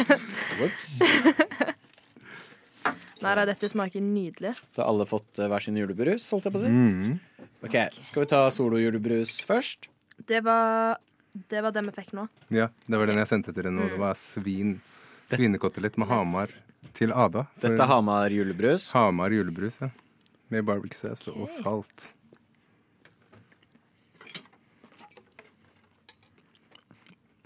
[3.18, 4.54] Nei da, dette smaker nydelig.
[4.76, 6.70] Da har alle fått eh, hver sin julebrus, holdt jeg på å si.
[6.70, 7.18] Mm.
[7.66, 9.90] Ok, Skal vi ta solo-julebrus først?
[10.30, 11.00] Det var
[11.50, 12.28] det vi fikk nå.
[12.54, 13.90] Ja, det var den jeg sendte til dere nå.
[13.90, 14.78] Det var svin.
[15.34, 16.54] Svinekotelett med Hamar
[16.96, 17.48] til Ada.
[17.58, 18.92] For Dette er Hamar julebrus.
[18.96, 19.90] Hamar julebrus, ja.
[20.54, 22.14] Med barbecue-saus og salt.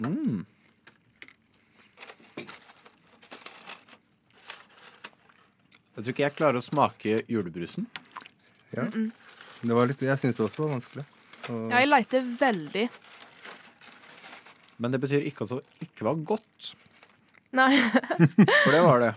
[0.02, 0.44] Mm.
[5.92, 7.84] Jeg tror ikke jeg klarer å smake julebrusen.
[8.72, 8.86] Ja.
[8.88, 11.04] Det var litt, jeg syns det også var vanskelig.
[11.50, 12.86] Og, Ja, jeg leiter veldig.
[14.82, 16.72] Men det betyr ikke at det ikke var godt.
[17.52, 17.68] Nei,
[18.64, 19.10] For det var det.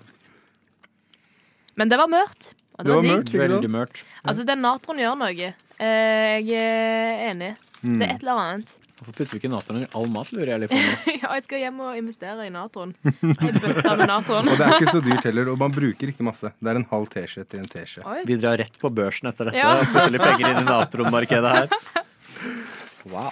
[1.80, 2.50] men det var mørt.
[2.76, 3.30] Og det, Det var, var mørkt.
[3.32, 3.44] Ikke?
[3.48, 4.02] Veldig mørkt.
[4.26, 5.54] Altså, den natron gjør noe.
[5.76, 7.54] Eh, jeg er enig.
[7.82, 8.00] Mm.
[8.00, 8.74] Det er et eller annet.
[8.96, 11.16] Hvorfor putter vi ikke natron i all mat, lurer jeg litt på nå.
[11.22, 12.94] ja, jeg skal hjem og investere i natron.
[13.04, 14.48] En bøtte med natron.
[14.52, 16.52] Og det er ikke så dyrt heller, og man bruker ikke masse.
[16.64, 18.06] Det er en halv teskje til en teskje.
[18.30, 19.74] Vi drar rett på børsen etter dette Ja.
[19.82, 21.76] og putter litt penger inn i natronmarkedet her.
[23.06, 23.30] Wow.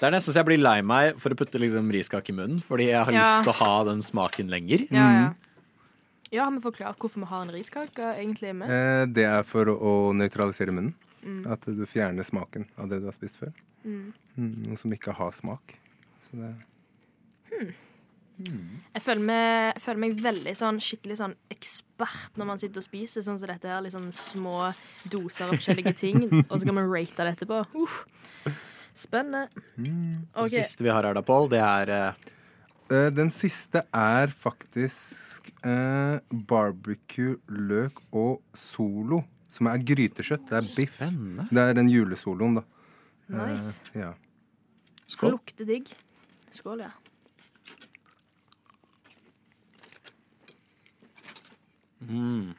[0.00, 2.58] Det er nesten så jeg blir lei meg for å putte liksom riskake i munnen,
[2.66, 3.22] fordi jeg har Ja.
[3.28, 4.86] lyst til å ha den smaken lenger.
[4.90, 5.28] Ja, ja.
[6.34, 8.70] Ja, har vi forklart hvorfor vi har en riskake egentlig med?
[8.70, 10.96] Eh, det er for å, å nøytralisere munnen.
[11.22, 11.44] Mm.
[11.54, 13.54] At du fjerner smaken av det du har spist før.
[13.84, 14.12] Mm.
[14.34, 15.76] Mm, noe som ikke har smak.
[16.26, 16.50] Så det,
[17.54, 22.88] Jeg føler, meg, jeg føler meg veldig sånn skikkelig sånn ekspert når man sitter og
[22.88, 23.84] spiser sånn som dette her.
[23.86, 24.72] Liksom små
[25.06, 27.62] doser av forskjellige ting, og så kan man rate det etterpå.
[27.78, 28.54] Uh.
[28.94, 29.46] Spennende.
[29.78, 30.26] Mm.
[30.34, 30.50] OK.
[30.50, 32.33] Det siste vi har her da, Pål, det er eh, Eh,
[32.88, 36.18] den siste er faktisk eh,
[36.48, 39.22] barbecue, løk og solo.
[39.54, 40.48] Som er grytekjøtt.
[40.50, 40.96] Det er biff.
[40.96, 41.46] spennende.
[41.50, 42.64] Det er den julesoloen, da.
[43.30, 43.80] Nice.
[43.94, 44.12] Eh, ja.
[45.06, 45.36] Skål.
[45.36, 45.92] lukter digg.
[46.50, 46.90] Skål, ja.
[52.04, 52.52] Mm.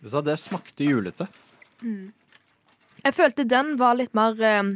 [0.00, 1.28] Du sa det smakte julete.
[3.04, 4.74] Jeg følte den var litt mer um,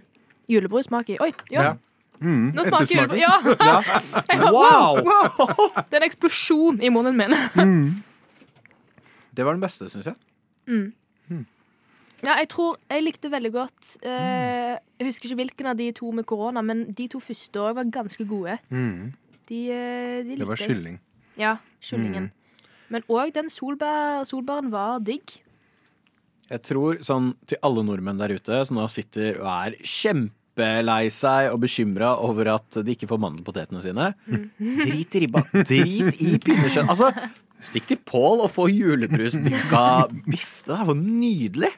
[0.49, 1.19] julebrussmak i.
[1.21, 1.62] Oi, ja.
[1.71, 1.75] Ja.
[2.25, 3.19] Mm, Nå smaker ettersmaken.
[3.21, 3.57] julebrus.
[3.61, 4.45] Ja!
[4.55, 5.01] Wow!
[5.05, 5.69] wow!
[5.90, 7.35] Det er en eksplosjon i munnen min.
[9.35, 10.14] Det var den beste, syns jeg.
[12.25, 16.09] Ja, jeg tror jeg likte veldig godt eh, Jeg husker ikke hvilken av de to
[16.14, 18.55] med korona, men de to første òg var ganske gode.
[18.73, 19.11] Mm,
[19.51, 20.97] De, eh, de likte det var kylling.
[21.37, 22.31] Ja, kyllingen.
[22.88, 25.35] Men òg den solbær, solbæren var digg.
[26.50, 31.50] Jeg tror sånn til alle nordmenn der ute som nå sitter og er kjempelei seg
[31.54, 34.11] og bekymra over at de ikke får mandelpotetene sine.
[34.28, 35.44] Drit i ribba.
[35.54, 36.90] Drit i pinnekjøtt.
[36.92, 37.09] Altså,
[37.64, 39.85] stikk til Pål og få julebrusdykka
[40.28, 40.61] biff.
[40.68, 41.72] Det er jo nydelig.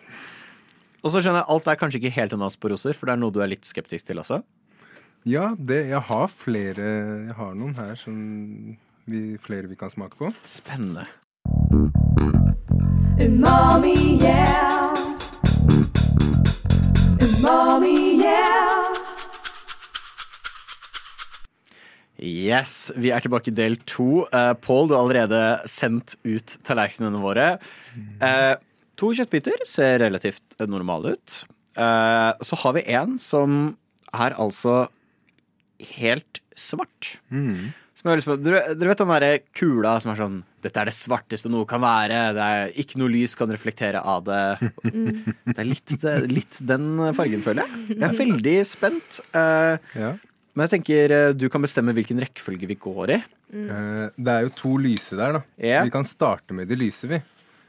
[1.07, 3.15] Og så skjønner jeg alt er kanskje ikke helt en as på roser, for det
[3.15, 4.41] er noe du er litt skeptisk til også.
[5.27, 6.91] Ja, det, jeg har flere
[7.27, 8.17] Jeg har noen her som
[9.07, 10.31] vi, flere vi kan smake på.
[10.47, 11.07] Spennende.
[13.23, 13.95] Umami,
[22.27, 24.25] Yes, vi er tilbake i del to.
[24.33, 27.49] Uh, Pål, du har allerede sendt ut tallerkenene våre.
[28.21, 28.57] Uh,
[28.99, 31.41] to kjøttbiter ser relativt normale ut.
[31.77, 33.77] Uh, så har vi en som
[34.17, 34.87] er altså
[35.97, 37.17] helt svart.
[37.31, 37.73] Mm.
[37.97, 38.39] Som jeg har.
[38.45, 41.81] Dere, dere vet den derre kula som er sånn Dette er det svarteste noe kan
[41.85, 42.21] være.
[42.37, 44.41] Det er Ikke noe lys kan reflektere av det.
[44.83, 45.95] Det er litt,
[46.33, 47.85] litt den fargen, føler jeg.
[47.95, 49.21] Jeg er veldig spent.
[49.37, 50.17] Uh, Ja.
[50.57, 53.23] Men jeg tenker eh, du kan bestemme hvilken rekkefølge vi går i.
[53.47, 53.67] Mm.
[54.19, 55.41] det er jo to lyse der, da.
[55.55, 55.85] Yeah.
[55.87, 57.21] Vi kan starte med de lyse, vi.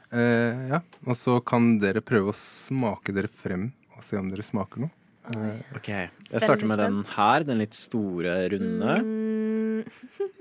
[0.08, 0.80] Uh, ja.
[1.04, 4.94] Og så kan dere prøve å smake dere frem og se om dere smaker noe.
[5.28, 8.94] Uh, Ok, Jeg starter med den her, den litt store, runde.
[9.04, 10.38] Mm.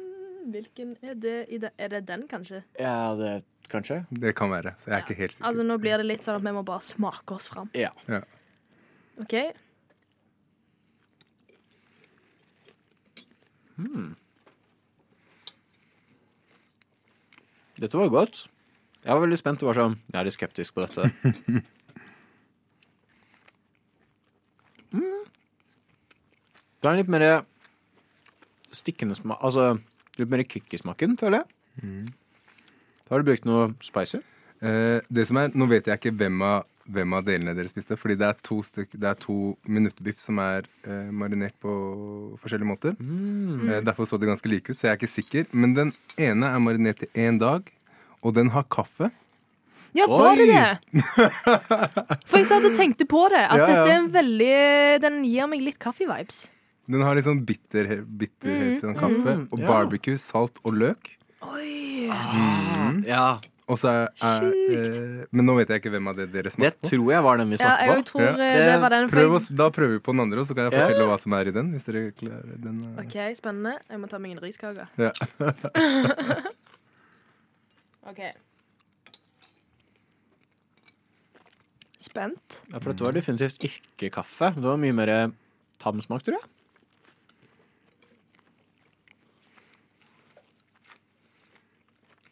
[0.53, 1.35] Hvilken er det.
[1.75, 2.63] Er det den, kanskje?
[2.79, 4.05] Ja, det kanskje?
[4.15, 5.47] det kan være, så jeg er ikke helt sikker.
[5.49, 7.67] Altså, Nå blir det litt sånn at vi må bare smake oss fram.
[7.75, 7.91] Ja.
[8.07, 8.21] Ja.
[9.19, 9.35] OK?
[17.77, 18.47] Dette var godt.
[19.03, 19.61] Jeg var veldig spent.
[19.63, 21.11] og var sånn Jeg er litt skeptisk på dette.
[24.87, 25.25] Mm.
[26.79, 27.23] Det er litt mer
[28.71, 29.65] stikkende smak Altså
[30.17, 31.49] litt mer kick i smaken, føler jeg.
[33.11, 34.21] Har du brukt noe spicy?
[34.63, 37.97] Eh, det som er, Nå vet jeg ikke hvem av, hvem av delene dere spiste,
[37.99, 38.57] fordi det er to,
[38.93, 39.35] det er to
[39.67, 41.71] minuttbiff som er eh, marinert på
[42.41, 42.97] forskjellige måter.
[42.97, 45.47] Eh, derfor så det ganske like ut, så jeg er ikke sikker.
[45.51, 47.67] Men den ene er marinert i én dag,
[48.23, 49.11] og den har kaffe.
[49.97, 51.01] Ja, var det det?
[52.29, 53.45] For jeg satt og tenkte på det.
[53.47, 53.67] At Ja, ja.
[53.71, 56.49] dette er en veldig Den gir meg litt kaffe-vibes.
[56.87, 59.33] Den har litt sånn bitter, bitterhet som kaffe.
[59.49, 59.65] Og ja.
[59.67, 61.09] barbecue, salt og løk.
[61.47, 62.11] Oi.
[63.07, 63.39] Ja.
[63.67, 66.53] Og så er, er eh, Men nå vet jeg ikke hvem av det dere Det
[66.53, 66.87] smakte på.
[66.87, 68.05] tror jeg var den vi Ja, smakte jeg på.
[68.11, 68.29] tror Ja.
[68.31, 69.09] eh, det Det- var den.
[69.11, 70.87] Prøv oss, da prøver vi på den andre, og så kan jeg Ja.
[70.87, 71.71] fortelle hva som er i den.
[71.73, 72.77] Hvis dere klarer den.
[72.97, 73.03] eh.
[73.03, 73.73] OK, spennende.
[73.89, 74.87] Jeg må ta meg en riskake.
[74.97, 75.11] Ja.
[78.09, 78.21] OK.
[81.99, 82.61] Spent.
[82.71, 84.53] Ja, for dette var definitivt ikke kaffe.
[84.55, 85.31] Det var mye mer
[85.79, 86.43] tam smak, tror jeg.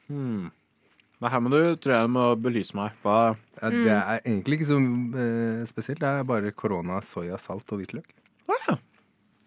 [0.07, 0.47] Hmm.
[1.23, 2.95] Nei, her må du, tror jeg, må belyse meg.
[3.03, 6.01] Hva Ja, det er egentlig ikke så eh, spesielt.
[6.03, 8.09] Det er bare korona, soya, salt og hvitløk.
[8.51, 8.75] ja.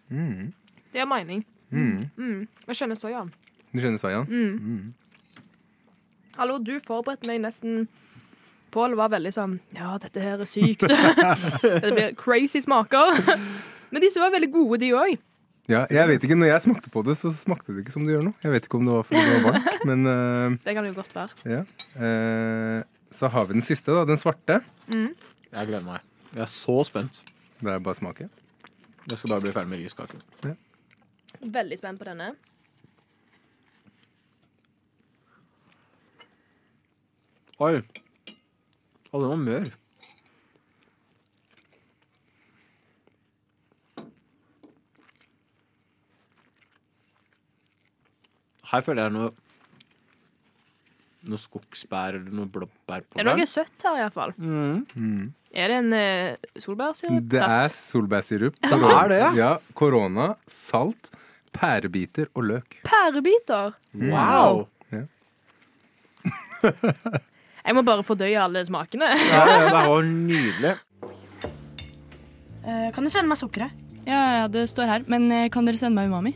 [0.09, 0.53] Mm.
[0.89, 1.45] Det er mening.
[1.69, 2.09] Mm.
[2.17, 2.47] Mm.
[2.67, 3.29] Jeg skjønner soyaen.
[3.69, 4.25] Du skjønner soyaen?
[4.25, 4.55] Mm.
[4.57, 4.93] Mm.
[6.39, 7.87] Hallo, du forberedte meg nesten
[8.73, 10.85] Pål var veldig sånn Ja, dette her er sykt.
[11.83, 13.17] det blir crazy smaker.
[13.91, 15.17] Men disse var veldig gode, de òg.
[15.69, 18.15] Ja, jeg vet ikke, Når jeg smakte på det, så smakte det ikke som det
[18.15, 18.31] gjør nå.
[18.41, 20.95] Jeg vet ikke om det var fordi det var varmt, men uh, Det kan jo
[20.97, 21.29] godt være.
[21.45, 21.61] ja.
[21.93, 22.79] Uh,
[23.13, 24.03] så har vi den siste, da.
[24.05, 24.59] Den svarte.
[24.89, 26.03] Jeg gleder meg.
[26.33, 27.21] Jeg er så spent.
[27.59, 28.27] Det er bare å smake.
[29.09, 30.21] Jeg skal bare bli ferdig med riskaken.
[31.41, 32.31] Veldig spent på denne.
[37.59, 37.73] Oi.
[39.09, 39.71] Å, den var mør.
[48.69, 49.29] Her føler jeg noe
[51.29, 54.31] Noe skogsbær eller noe blåbær på Det er noe søtt her, iallfall.
[54.39, 55.33] Mm.
[55.51, 57.25] Er det en uh, solbærsirup?
[57.27, 58.55] Det er solbærsirup.
[58.63, 59.31] Det er det, ja.
[59.35, 59.49] ja.
[59.75, 61.11] Korona, salt,
[61.51, 62.79] pærebiter og løk.
[62.87, 63.75] Pærebiter.
[63.99, 64.63] Wow!
[67.69, 69.09] Jeg må bare fordøye alle smakene.
[69.29, 70.73] Ja, ja, det var nydelig.
[72.63, 73.75] Uh, kan du sende meg sukkeret?
[74.07, 75.05] Ja, ja, det står her.
[75.11, 76.33] Men uh, kan dere sende meg umami?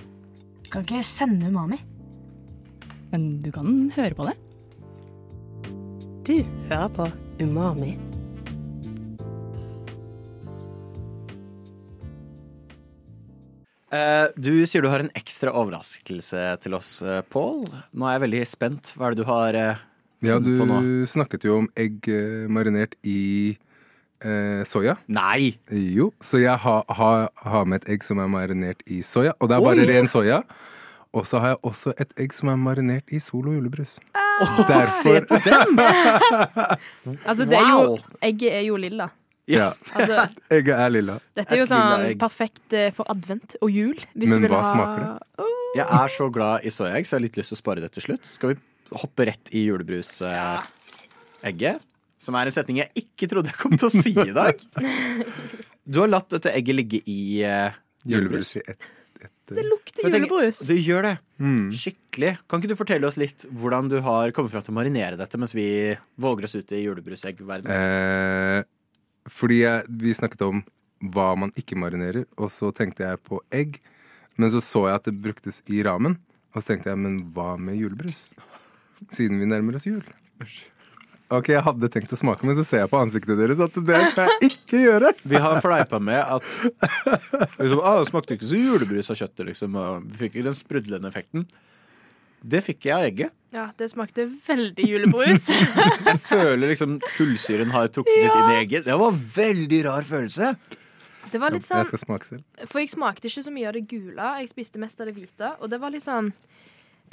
[0.74, 1.80] Kan ikke sende umami.
[3.14, 4.34] Men du kan høre på det.
[6.26, 7.06] Du hører på
[7.44, 7.92] Umami.
[13.94, 17.68] Eh, du sier du har en ekstra overraskelse til oss, eh, Pål.
[17.94, 18.96] Nå er jeg veldig spent.
[18.98, 19.86] Hva er det du har eh,
[20.26, 20.82] Ja, du på nå?
[20.82, 22.10] du snakket jo om egg
[22.50, 23.54] marinert i
[24.26, 24.98] eh, soya.
[25.06, 25.54] Nei!
[25.70, 29.54] Jo, så jeg har ha, ha med et egg som er marinert i soya, og
[29.54, 30.42] det er bare ren soya.
[31.14, 34.00] Og så har jeg også et egg som er marinert i Solo julebrus.
[34.70, 35.76] Derfor på den!
[37.28, 39.06] Altså, det er jo, egget er jo lilla.
[39.52, 40.24] Ja, Altså,
[40.56, 41.18] egget er lilla.
[41.36, 43.98] dette er jo Et sånn perfekt eh, for advent og jul.
[44.16, 45.12] Hvis Men du vil hva ha smaker det?
[45.78, 47.92] Jeg er så glad i soyaegg, så jeg har litt lyst til å spare det
[47.94, 48.24] til slutt.
[48.30, 48.58] Skal vi
[49.04, 51.78] hoppe rett i julebrusegget?
[52.24, 54.56] Som er en setning jeg ikke trodde jeg kom til å si i dag.
[55.84, 58.08] Du har latt dette egget ligge i julebrus.
[58.08, 58.80] Julebrus i ett.
[59.52, 60.60] Et, Det lukter tenker- julebrus.
[60.68, 61.18] Du gjør det.
[61.40, 61.72] mm.
[61.76, 62.38] Skikkelig.
[62.48, 65.38] Kan ikke du fortelle oss litt hvordan du har kommet fram til å marinere dette
[65.38, 65.66] mens vi
[66.18, 67.68] våger oss ut i julebruseggverdenen?
[67.74, 68.64] Eh,
[69.28, 70.64] fordi jeg, vi snakket om
[71.12, 73.82] hva man ikke marinerer, og så tenkte jeg på egg.
[74.38, 76.16] Men så så jeg at det bruktes i ramen,
[76.56, 78.30] og så tenkte jeg men hva med julebrus?
[79.12, 80.04] Siden vi nærmer oss jul.
[81.34, 84.00] Ok, jeg hadde tenkt å smake, men så ser jeg på ansiktet deres at det
[84.12, 85.14] skal jeg ikke gjøre.
[85.26, 86.46] Vi har fleipa med at
[87.58, 89.80] liksom, ah, Det smakte ikke så julebrus av kjøttet, liksom.
[90.12, 91.48] Vi fikk ikke den sprudlende effekten.
[92.44, 93.34] Det fikk jeg av egget.
[93.56, 95.48] Ja, det smakte veldig julebrus.
[96.10, 98.88] Jeg føler liksom kullsyren har trukket litt inn i egget.
[98.88, 100.50] Det var en veldig rar følelse.
[101.32, 102.44] Det var litt sånn Jeg skal smake selv.
[102.68, 104.32] For jeg smakte ikke så mye av det gule.
[104.42, 105.54] Jeg spiste mest av det hvite.
[105.64, 106.34] Og det var litt sånn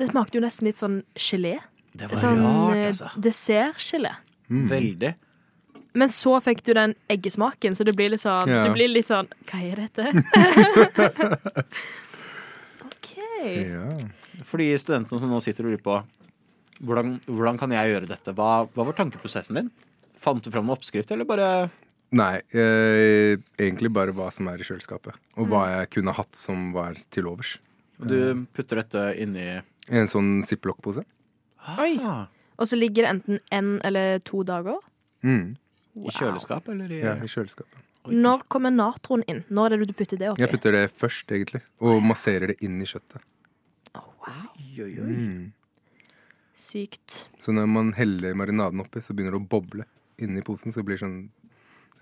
[0.01, 1.61] Det smakte jo nesten litt sånn gelé.
[1.97, 3.09] Det var Sånn rart, eh, altså.
[3.19, 4.13] dessertgelé.
[4.49, 5.15] Veldig.
[5.99, 8.63] Men så fikk du den eggesmaken, så det blir litt sånn Ja.
[8.63, 10.05] Du blir litt sånn Hva er dette?
[12.87, 13.11] OK.
[13.43, 13.87] Ja.
[14.47, 15.99] For de studentene som nå sitter og lurer på
[16.87, 19.69] hvordan, hvordan kan jeg gjøre dette, hva, hva var tankeprosessen din?
[20.21, 21.49] Fant du fram en oppskrift, eller bare
[22.11, 25.15] Nei, eh, egentlig bare hva som er i kjøleskapet.
[25.39, 27.53] Og hva jeg kunne hatt som var til overs.
[28.03, 31.05] Du putter dette inni I en sånn ziplock-pose.
[31.79, 31.99] Oi.
[32.01, 32.27] ah,
[32.59, 34.79] Og så ligger det enten én eller to dager.
[35.23, 35.57] Mm.
[36.01, 37.83] I kjøleskap, eller i Ja, i kjøleskapet.
[38.09, 38.15] Oi.
[38.17, 39.43] Når kommer natron inn?
[39.51, 40.41] Når er det du putter det oppi?
[40.41, 41.61] Jeg putter det først, egentlig.
[41.81, 43.21] Og masserer det inn i kjøttet.
[43.95, 44.93] Oi, oi.
[45.01, 45.53] Mm.
[46.57, 47.29] Sykt.
[47.41, 49.85] Så når man heller marinaden oppi, så begynner det å boble
[50.21, 50.73] inni posen.
[50.73, 51.21] Så blir det sånn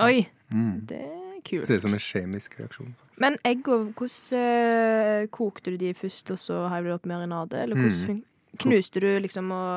[0.02, 0.74] Oi, mm.
[0.86, 1.66] det er kult.
[1.66, 2.92] Ser ut som en kjemisk reaksjon.
[2.94, 3.20] Faktisk.
[3.24, 7.58] Men egg, hvordan eh, kokte du de først, og så heiv du opp marinade?
[7.64, 8.24] Eller hvordan Mm.
[8.64, 9.70] Knuste du liksom og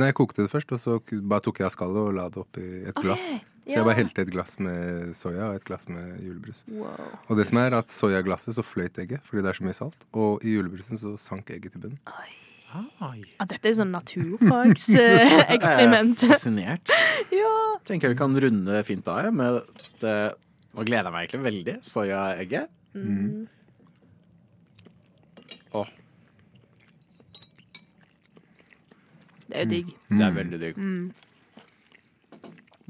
[0.00, 0.92] Nei, jeg kokte det først, og så
[1.28, 3.24] bare tok jeg av skallet og la det oppi et glass.
[3.36, 6.62] Ok, Så jeg bare helte et glass med soya og et glass med julebrus.
[6.72, 7.10] Wow.
[7.26, 10.00] Og det som er at soyaglasset så fløyt egget fordi det er så mye salt.
[10.16, 12.00] Og i julebrusen så sank egget til bunnen.
[12.08, 12.30] Oi.
[12.70, 13.18] Ah,
[13.50, 16.22] dette er sånn naturfagseksperiment.
[16.22, 16.86] Er fascinert.
[17.42, 17.54] ja.
[17.88, 19.58] Tenker jeg vi kan runde fint av jeg, med
[20.04, 20.18] det
[20.70, 21.74] Nå gleder jeg meg egentlig veldig.
[21.82, 22.66] Soyaegget.
[22.94, 23.50] Mm.
[25.80, 25.88] Åh,
[29.50, 29.94] Det er jo digg.
[30.10, 30.76] det er veldig digg.
[30.78, 31.12] Mm.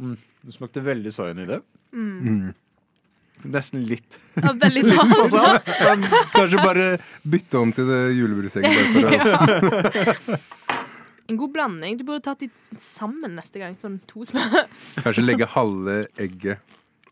[0.00, 0.16] Mm.
[0.46, 1.60] Det smakte veldig soyaen i det.
[1.92, 2.50] Mm.
[3.50, 5.14] Nesten litt Ja, veldig sant.
[5.16, 5.68] på salt.
[5.80, 6.02] Men
[6.34, 6.86] Kanskje bare
[7.24, 8.94] bytte om til det julebrusegget.
[9.00, 10.38] bare
[11.30, 11.96] En god blanding.
[12.00, 12.48] Du burde tatt de
[12.80, 13.76] sammen neste gang.
[13.80, 14.42] Sånn to små.
[15.04, 16.58] Kanskje legge halve egget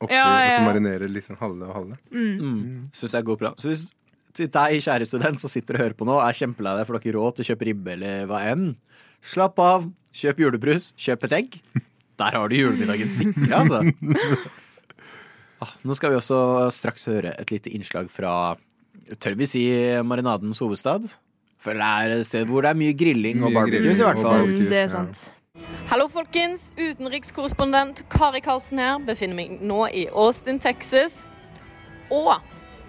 [0.03, 1.97] oppi, Ja, ja, og så marinere liksom halve og halve.
[2.11, 2.89] Mm.
[2.95, 3.55] Syns jeg er god plan.
[3.59, 3.85] Så hvis
[4.39, 7.15] til deg, kjære student, som sitter og hører på nå, er kjempelei deg for dere
[7.17, 8.67] råd til å kjøpe ribbe eller hva enn,
[9.25, 9.89] slapp av.
[10.19, 11.59] Kjøp julebrus, kjøp et egg.
[12.19, 13.85] Der har du julemiddagen sikra, altså.
[15.59, 16.37] Ah, nå skal vi også
[16.71, 18.55] straks høre et lite innslag fra
[19.19, 19.63] Tør vi si
[20.07, 21.09] marinadens hovedstad?
[21.59, 24.45] For det er et sted hvor det er mye grilling og barbecues, i hvert fall.
[24.45, 24.63] barbecue.
[24.63, 24.93] Mm, det er ja.
[24.93, 25.25] sant.
[25.91, 26.69] Hallo, folkens.
[26.79, 29.01] Utenrikskorrespondent Kari Karlsen her.
[29.03, 31.25] Befinner meg nå i Austin, Texas.
[32.15, 32.37] Og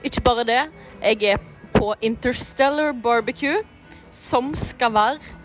[0.06, 0.62] ikke bare det,
[1.02, 1.42] jeg er
[1.74, 3.64] på Interstellar Barbecue,
[4.12, 5.39] som skal være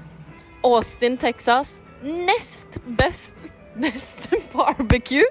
[0.65, 5.27] Austin, Texas nest best beste barbecue.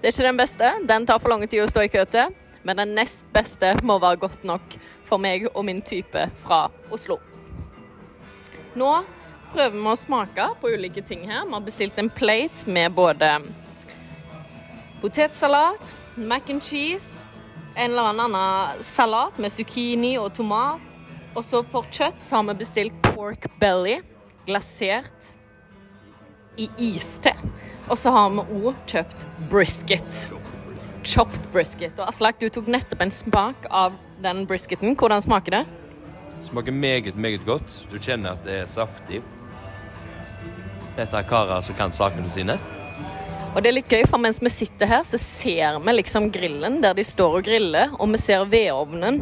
[0.00, 0.70] Det er ikke den beste.
[0.88, 2.32] Den tar for lang tid å stå i kø til.
[2.66, 4.76] Men den nest beste må være godt nok
[5.06, 7.18] for meg og min type fra Oslo.
[8.78, 8.90] Nå
[9.52, 11.44] prøver vi å smake på ulike ting her.
[11.46, 13.34] Vi har bestilt en plate med både
[15.02, 15.82] potetsalat,
[16.16, 17.26] mac and cheese,
[17.74, 20.80] en eller annen salat med zucchini og tomat.
[21.32, 24.00] Og så for kjøtt så har vi bestilt pork belly,
[24.46, 25.34] glasert
[26.60, 27.32] i iste.
[27.90, 30.24] Og så har vi òg kjøpt brisket.
[31.04, 31.98] Chopped brisket.
[31.98, 34.96] Og Aslak, du tok nettopp en smak av den brisketen.
[34.98, 35.64] Hvordan smaker det?
[36.46, 37.82] Smaker meget, meget godt.
[37.90, 39.22] Du kjenner at det er saftig.
[40.96, 42.58] Dette er karer som kan sakene sine.
[43.52, 46.80] Og det er litt gøy, for mens vi sitter her, så ser vi liksom grillen
[46.80, 49.20] der de står og griller, og vi ser vedovnen.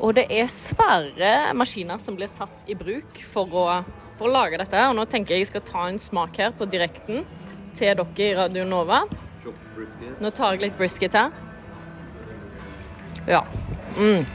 [0.00, 3.64] Og det er svære maskiner som blir tatt i bruk for å,
[4.20, 4.84] for å lage dette.
[4.90, 7.24] Og nå tenker jeg jeg skal ta en smak her på direkten
[7.76, 9.02] til dere i Radio Nova.
[10.20, 11.32] Nå tar jeg litt brisket her.
[13.28, 13.44] Ja.
[13.96, 14.26] Mm.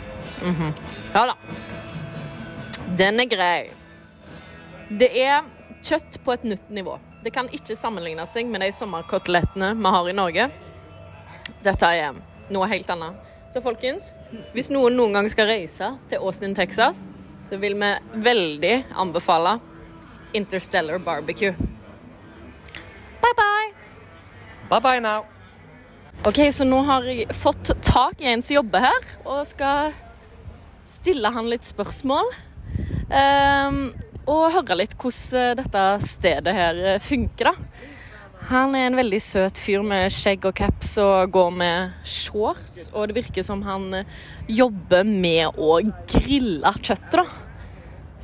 [0.42, 0.72] Mhm.
[1.14, 1.36] Ja da.
[2.98, 3.70] Den er grei.
[4.90, 5.46] Det er
[5.86, 6.98] kjøtt på et nytt nivå.
[7.24, 10.50] Det kan ikke sammenligne seg med de sommerkotelettene vi har i Norge.
[11.66, 12.18] Dette er
[12.54, 13.22] noe helt annet.
[13.54, 14.12] Så folkens,
[14.54, 17.02] hvis noen noen gang skal reise til Austin, Texas,
[17.50, 17.92] så vil vi
[18.26, 19.60] veldig anbefale
[20.36, 21.56] Interstellar Barbecue.
[23.22, 23.72] Bye bye!
[24.70, 25.26] Bye bye now.
[26.26, 29.94] OK, så nå har jeg fått tak i en som jobber her, og skal
[30.90, 32.32] stille han litt spørsmål.
[33.10, 33.80] Um,
[34.26, 37.92] og høre litt hvordan dette stedet her eh, funker, da.
[38.50, 42.92] Han er en veldig søt fyr med skjegg og caps og går med shorts.
[42.94, 44.18] Og det virker som han eh,
[44.50, 45.80] jobber med å
[46.10, 47.26] grille kjøttet, da.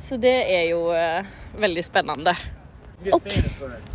[0.02, 1.26] Så det er jo eh,
[1.58, 2.34] veldig spennende.
[3.12, 3.42] Okay.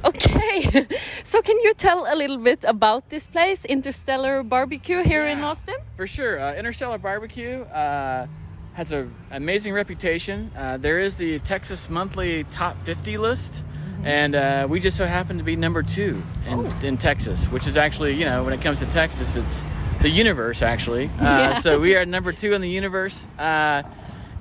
[0.03, 0.85] okay,
[1.23, 5.75] so can you tell a little bit about this place, Interstellar Barbecue here in Austin?
[5.95, 8.27] For sure, uh, Interstellar Barbecue uh,
[8.73, 10.51] has an amazing reputation.
[10.57, 13.63] Uh, there is the Texas Monthly Top 50 list,
[14.03, 17.77] and uh, we just so happen to be number two in, in Texas, which is
[17.77, 19.63] actually, you know, when it comes to Texas, it's
[20.01, 21.05] the universe actually.
[21.19, 21.53] Uh, Yeah.
[21.53, 23.83] So we are number two in the universe, uh,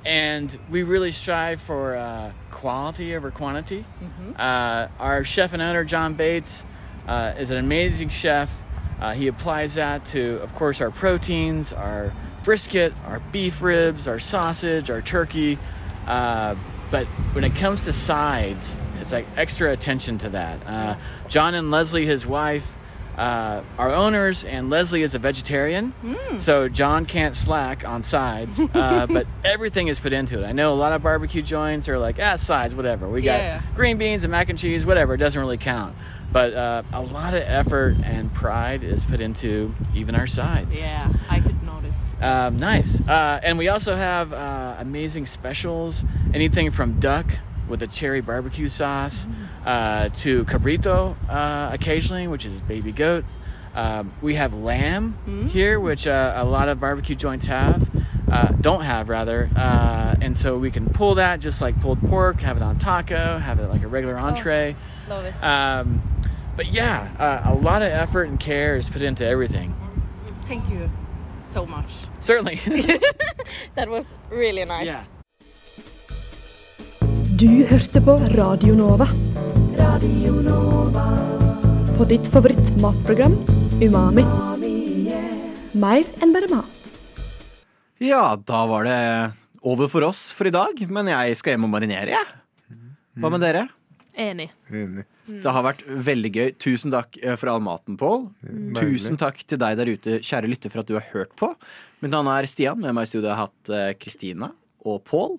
[0.06, 3.84] and we really strive for uh, quality over quantity.
[4.38, 6.64] Uh, our chef and owner, John Bates,
[7.08, 8.48] uh, is an amazing chef.
[9.00, 12.12] Uh, he applies that to, of course, our proteins, our
[12.44, 15.58] brisket, our beef ribs, our sausage, our turkey.
[16.06, 16.54] Uh,
[16.92, 20.64] but when it comes to sides, it's like extra attention to that.
[20.64, 20.96] Uh,
[21.28, 22.72] John and Leslie, his wife,
[23.16, 25.94] uh, are owners, and Leslie is a vegetarian,
[26.38, 28.60] so John can't slack on sides.
[28.60, 30.46] Uh, but everything is put into it.
[30.46, 33.08] I know a lot of barbecue joints are like, ah, sides, whatever.
[33.08, 33.62] We got Yeah.
[33.74, 35.14] green beans and mac and cheese, whatever.
[35.14, 35.96] It doesn't really count.
[36.32, 40.78] But uh, a lot of effort and pride is put into even our sides.
[40.78, 41.96] Yeah, I could notice.
[42.20, 43.00] Um, nice.
[43.00, 46.04] Uh, and we also have uh, amazing specials.
[46.34, 47.26] Anything from duck
[47.68, 49.26] with a cherry barbecue sauce
[49.64, 53.24] uh, to cabrito uh, occasionally, which is baby goat.
[53.74, 57.86] Um, we have lamb here, which uh, a lot of barbecue joints have,
[58.32, 62.40] uh, don't have rather, uh, and so we can pull that just like pulled pork,
[62.40, 64.74] have it on taco, have it like a regular entree.
[65.10, 65.34] Love it.
[65.42, 66.00] Um,
[66.56, 69.74] but yeah, uh, a lot of effort and care is put into everything.
[70.46, 70.88] Thank you
[71.38, 71.92] so much.
[72.20, 72.60] Certainly.
[73.74, 74.86] That was really nice.
[74.86, 75.04] yeah.
[77.36, 79.04] Du hørte på Radio Nova.
[79.76, 81.02] Radio Nova.
[81.98, 83.34] På ditt favorittmatprogram
[83.82, 84.24] Umami.
[85.76, 86.90] Mer enn bare mat.
[88.00, 88.96] Ja, da var det
[89.60, 92.74] over for oss for i dag, men jeg skal hjem og marinere, jeg.
[93.20, 93.66] Hva med dere?
[94.16, 94.48] Enig.
[94.72, 95.04] Enig.
[95.28, 96.50] Det har vært veldig gøy.
[96.56, 98.30] Tusen takk eh, for all maten, Pål.
[98.80, 101.52] Tusen takk til deg der ute, kjære lytter, for at du har hørt på.
[102.00, 102.80] Mitt navn er Stian.
[102.80, 104.56] Med meg i studio har jeg hatt eh, Kristina
[104.86, 105.34] og Pål.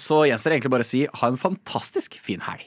[0.00, 2.64] Så gjenstår det egentlig bare å si ha en fantastisk fin helg.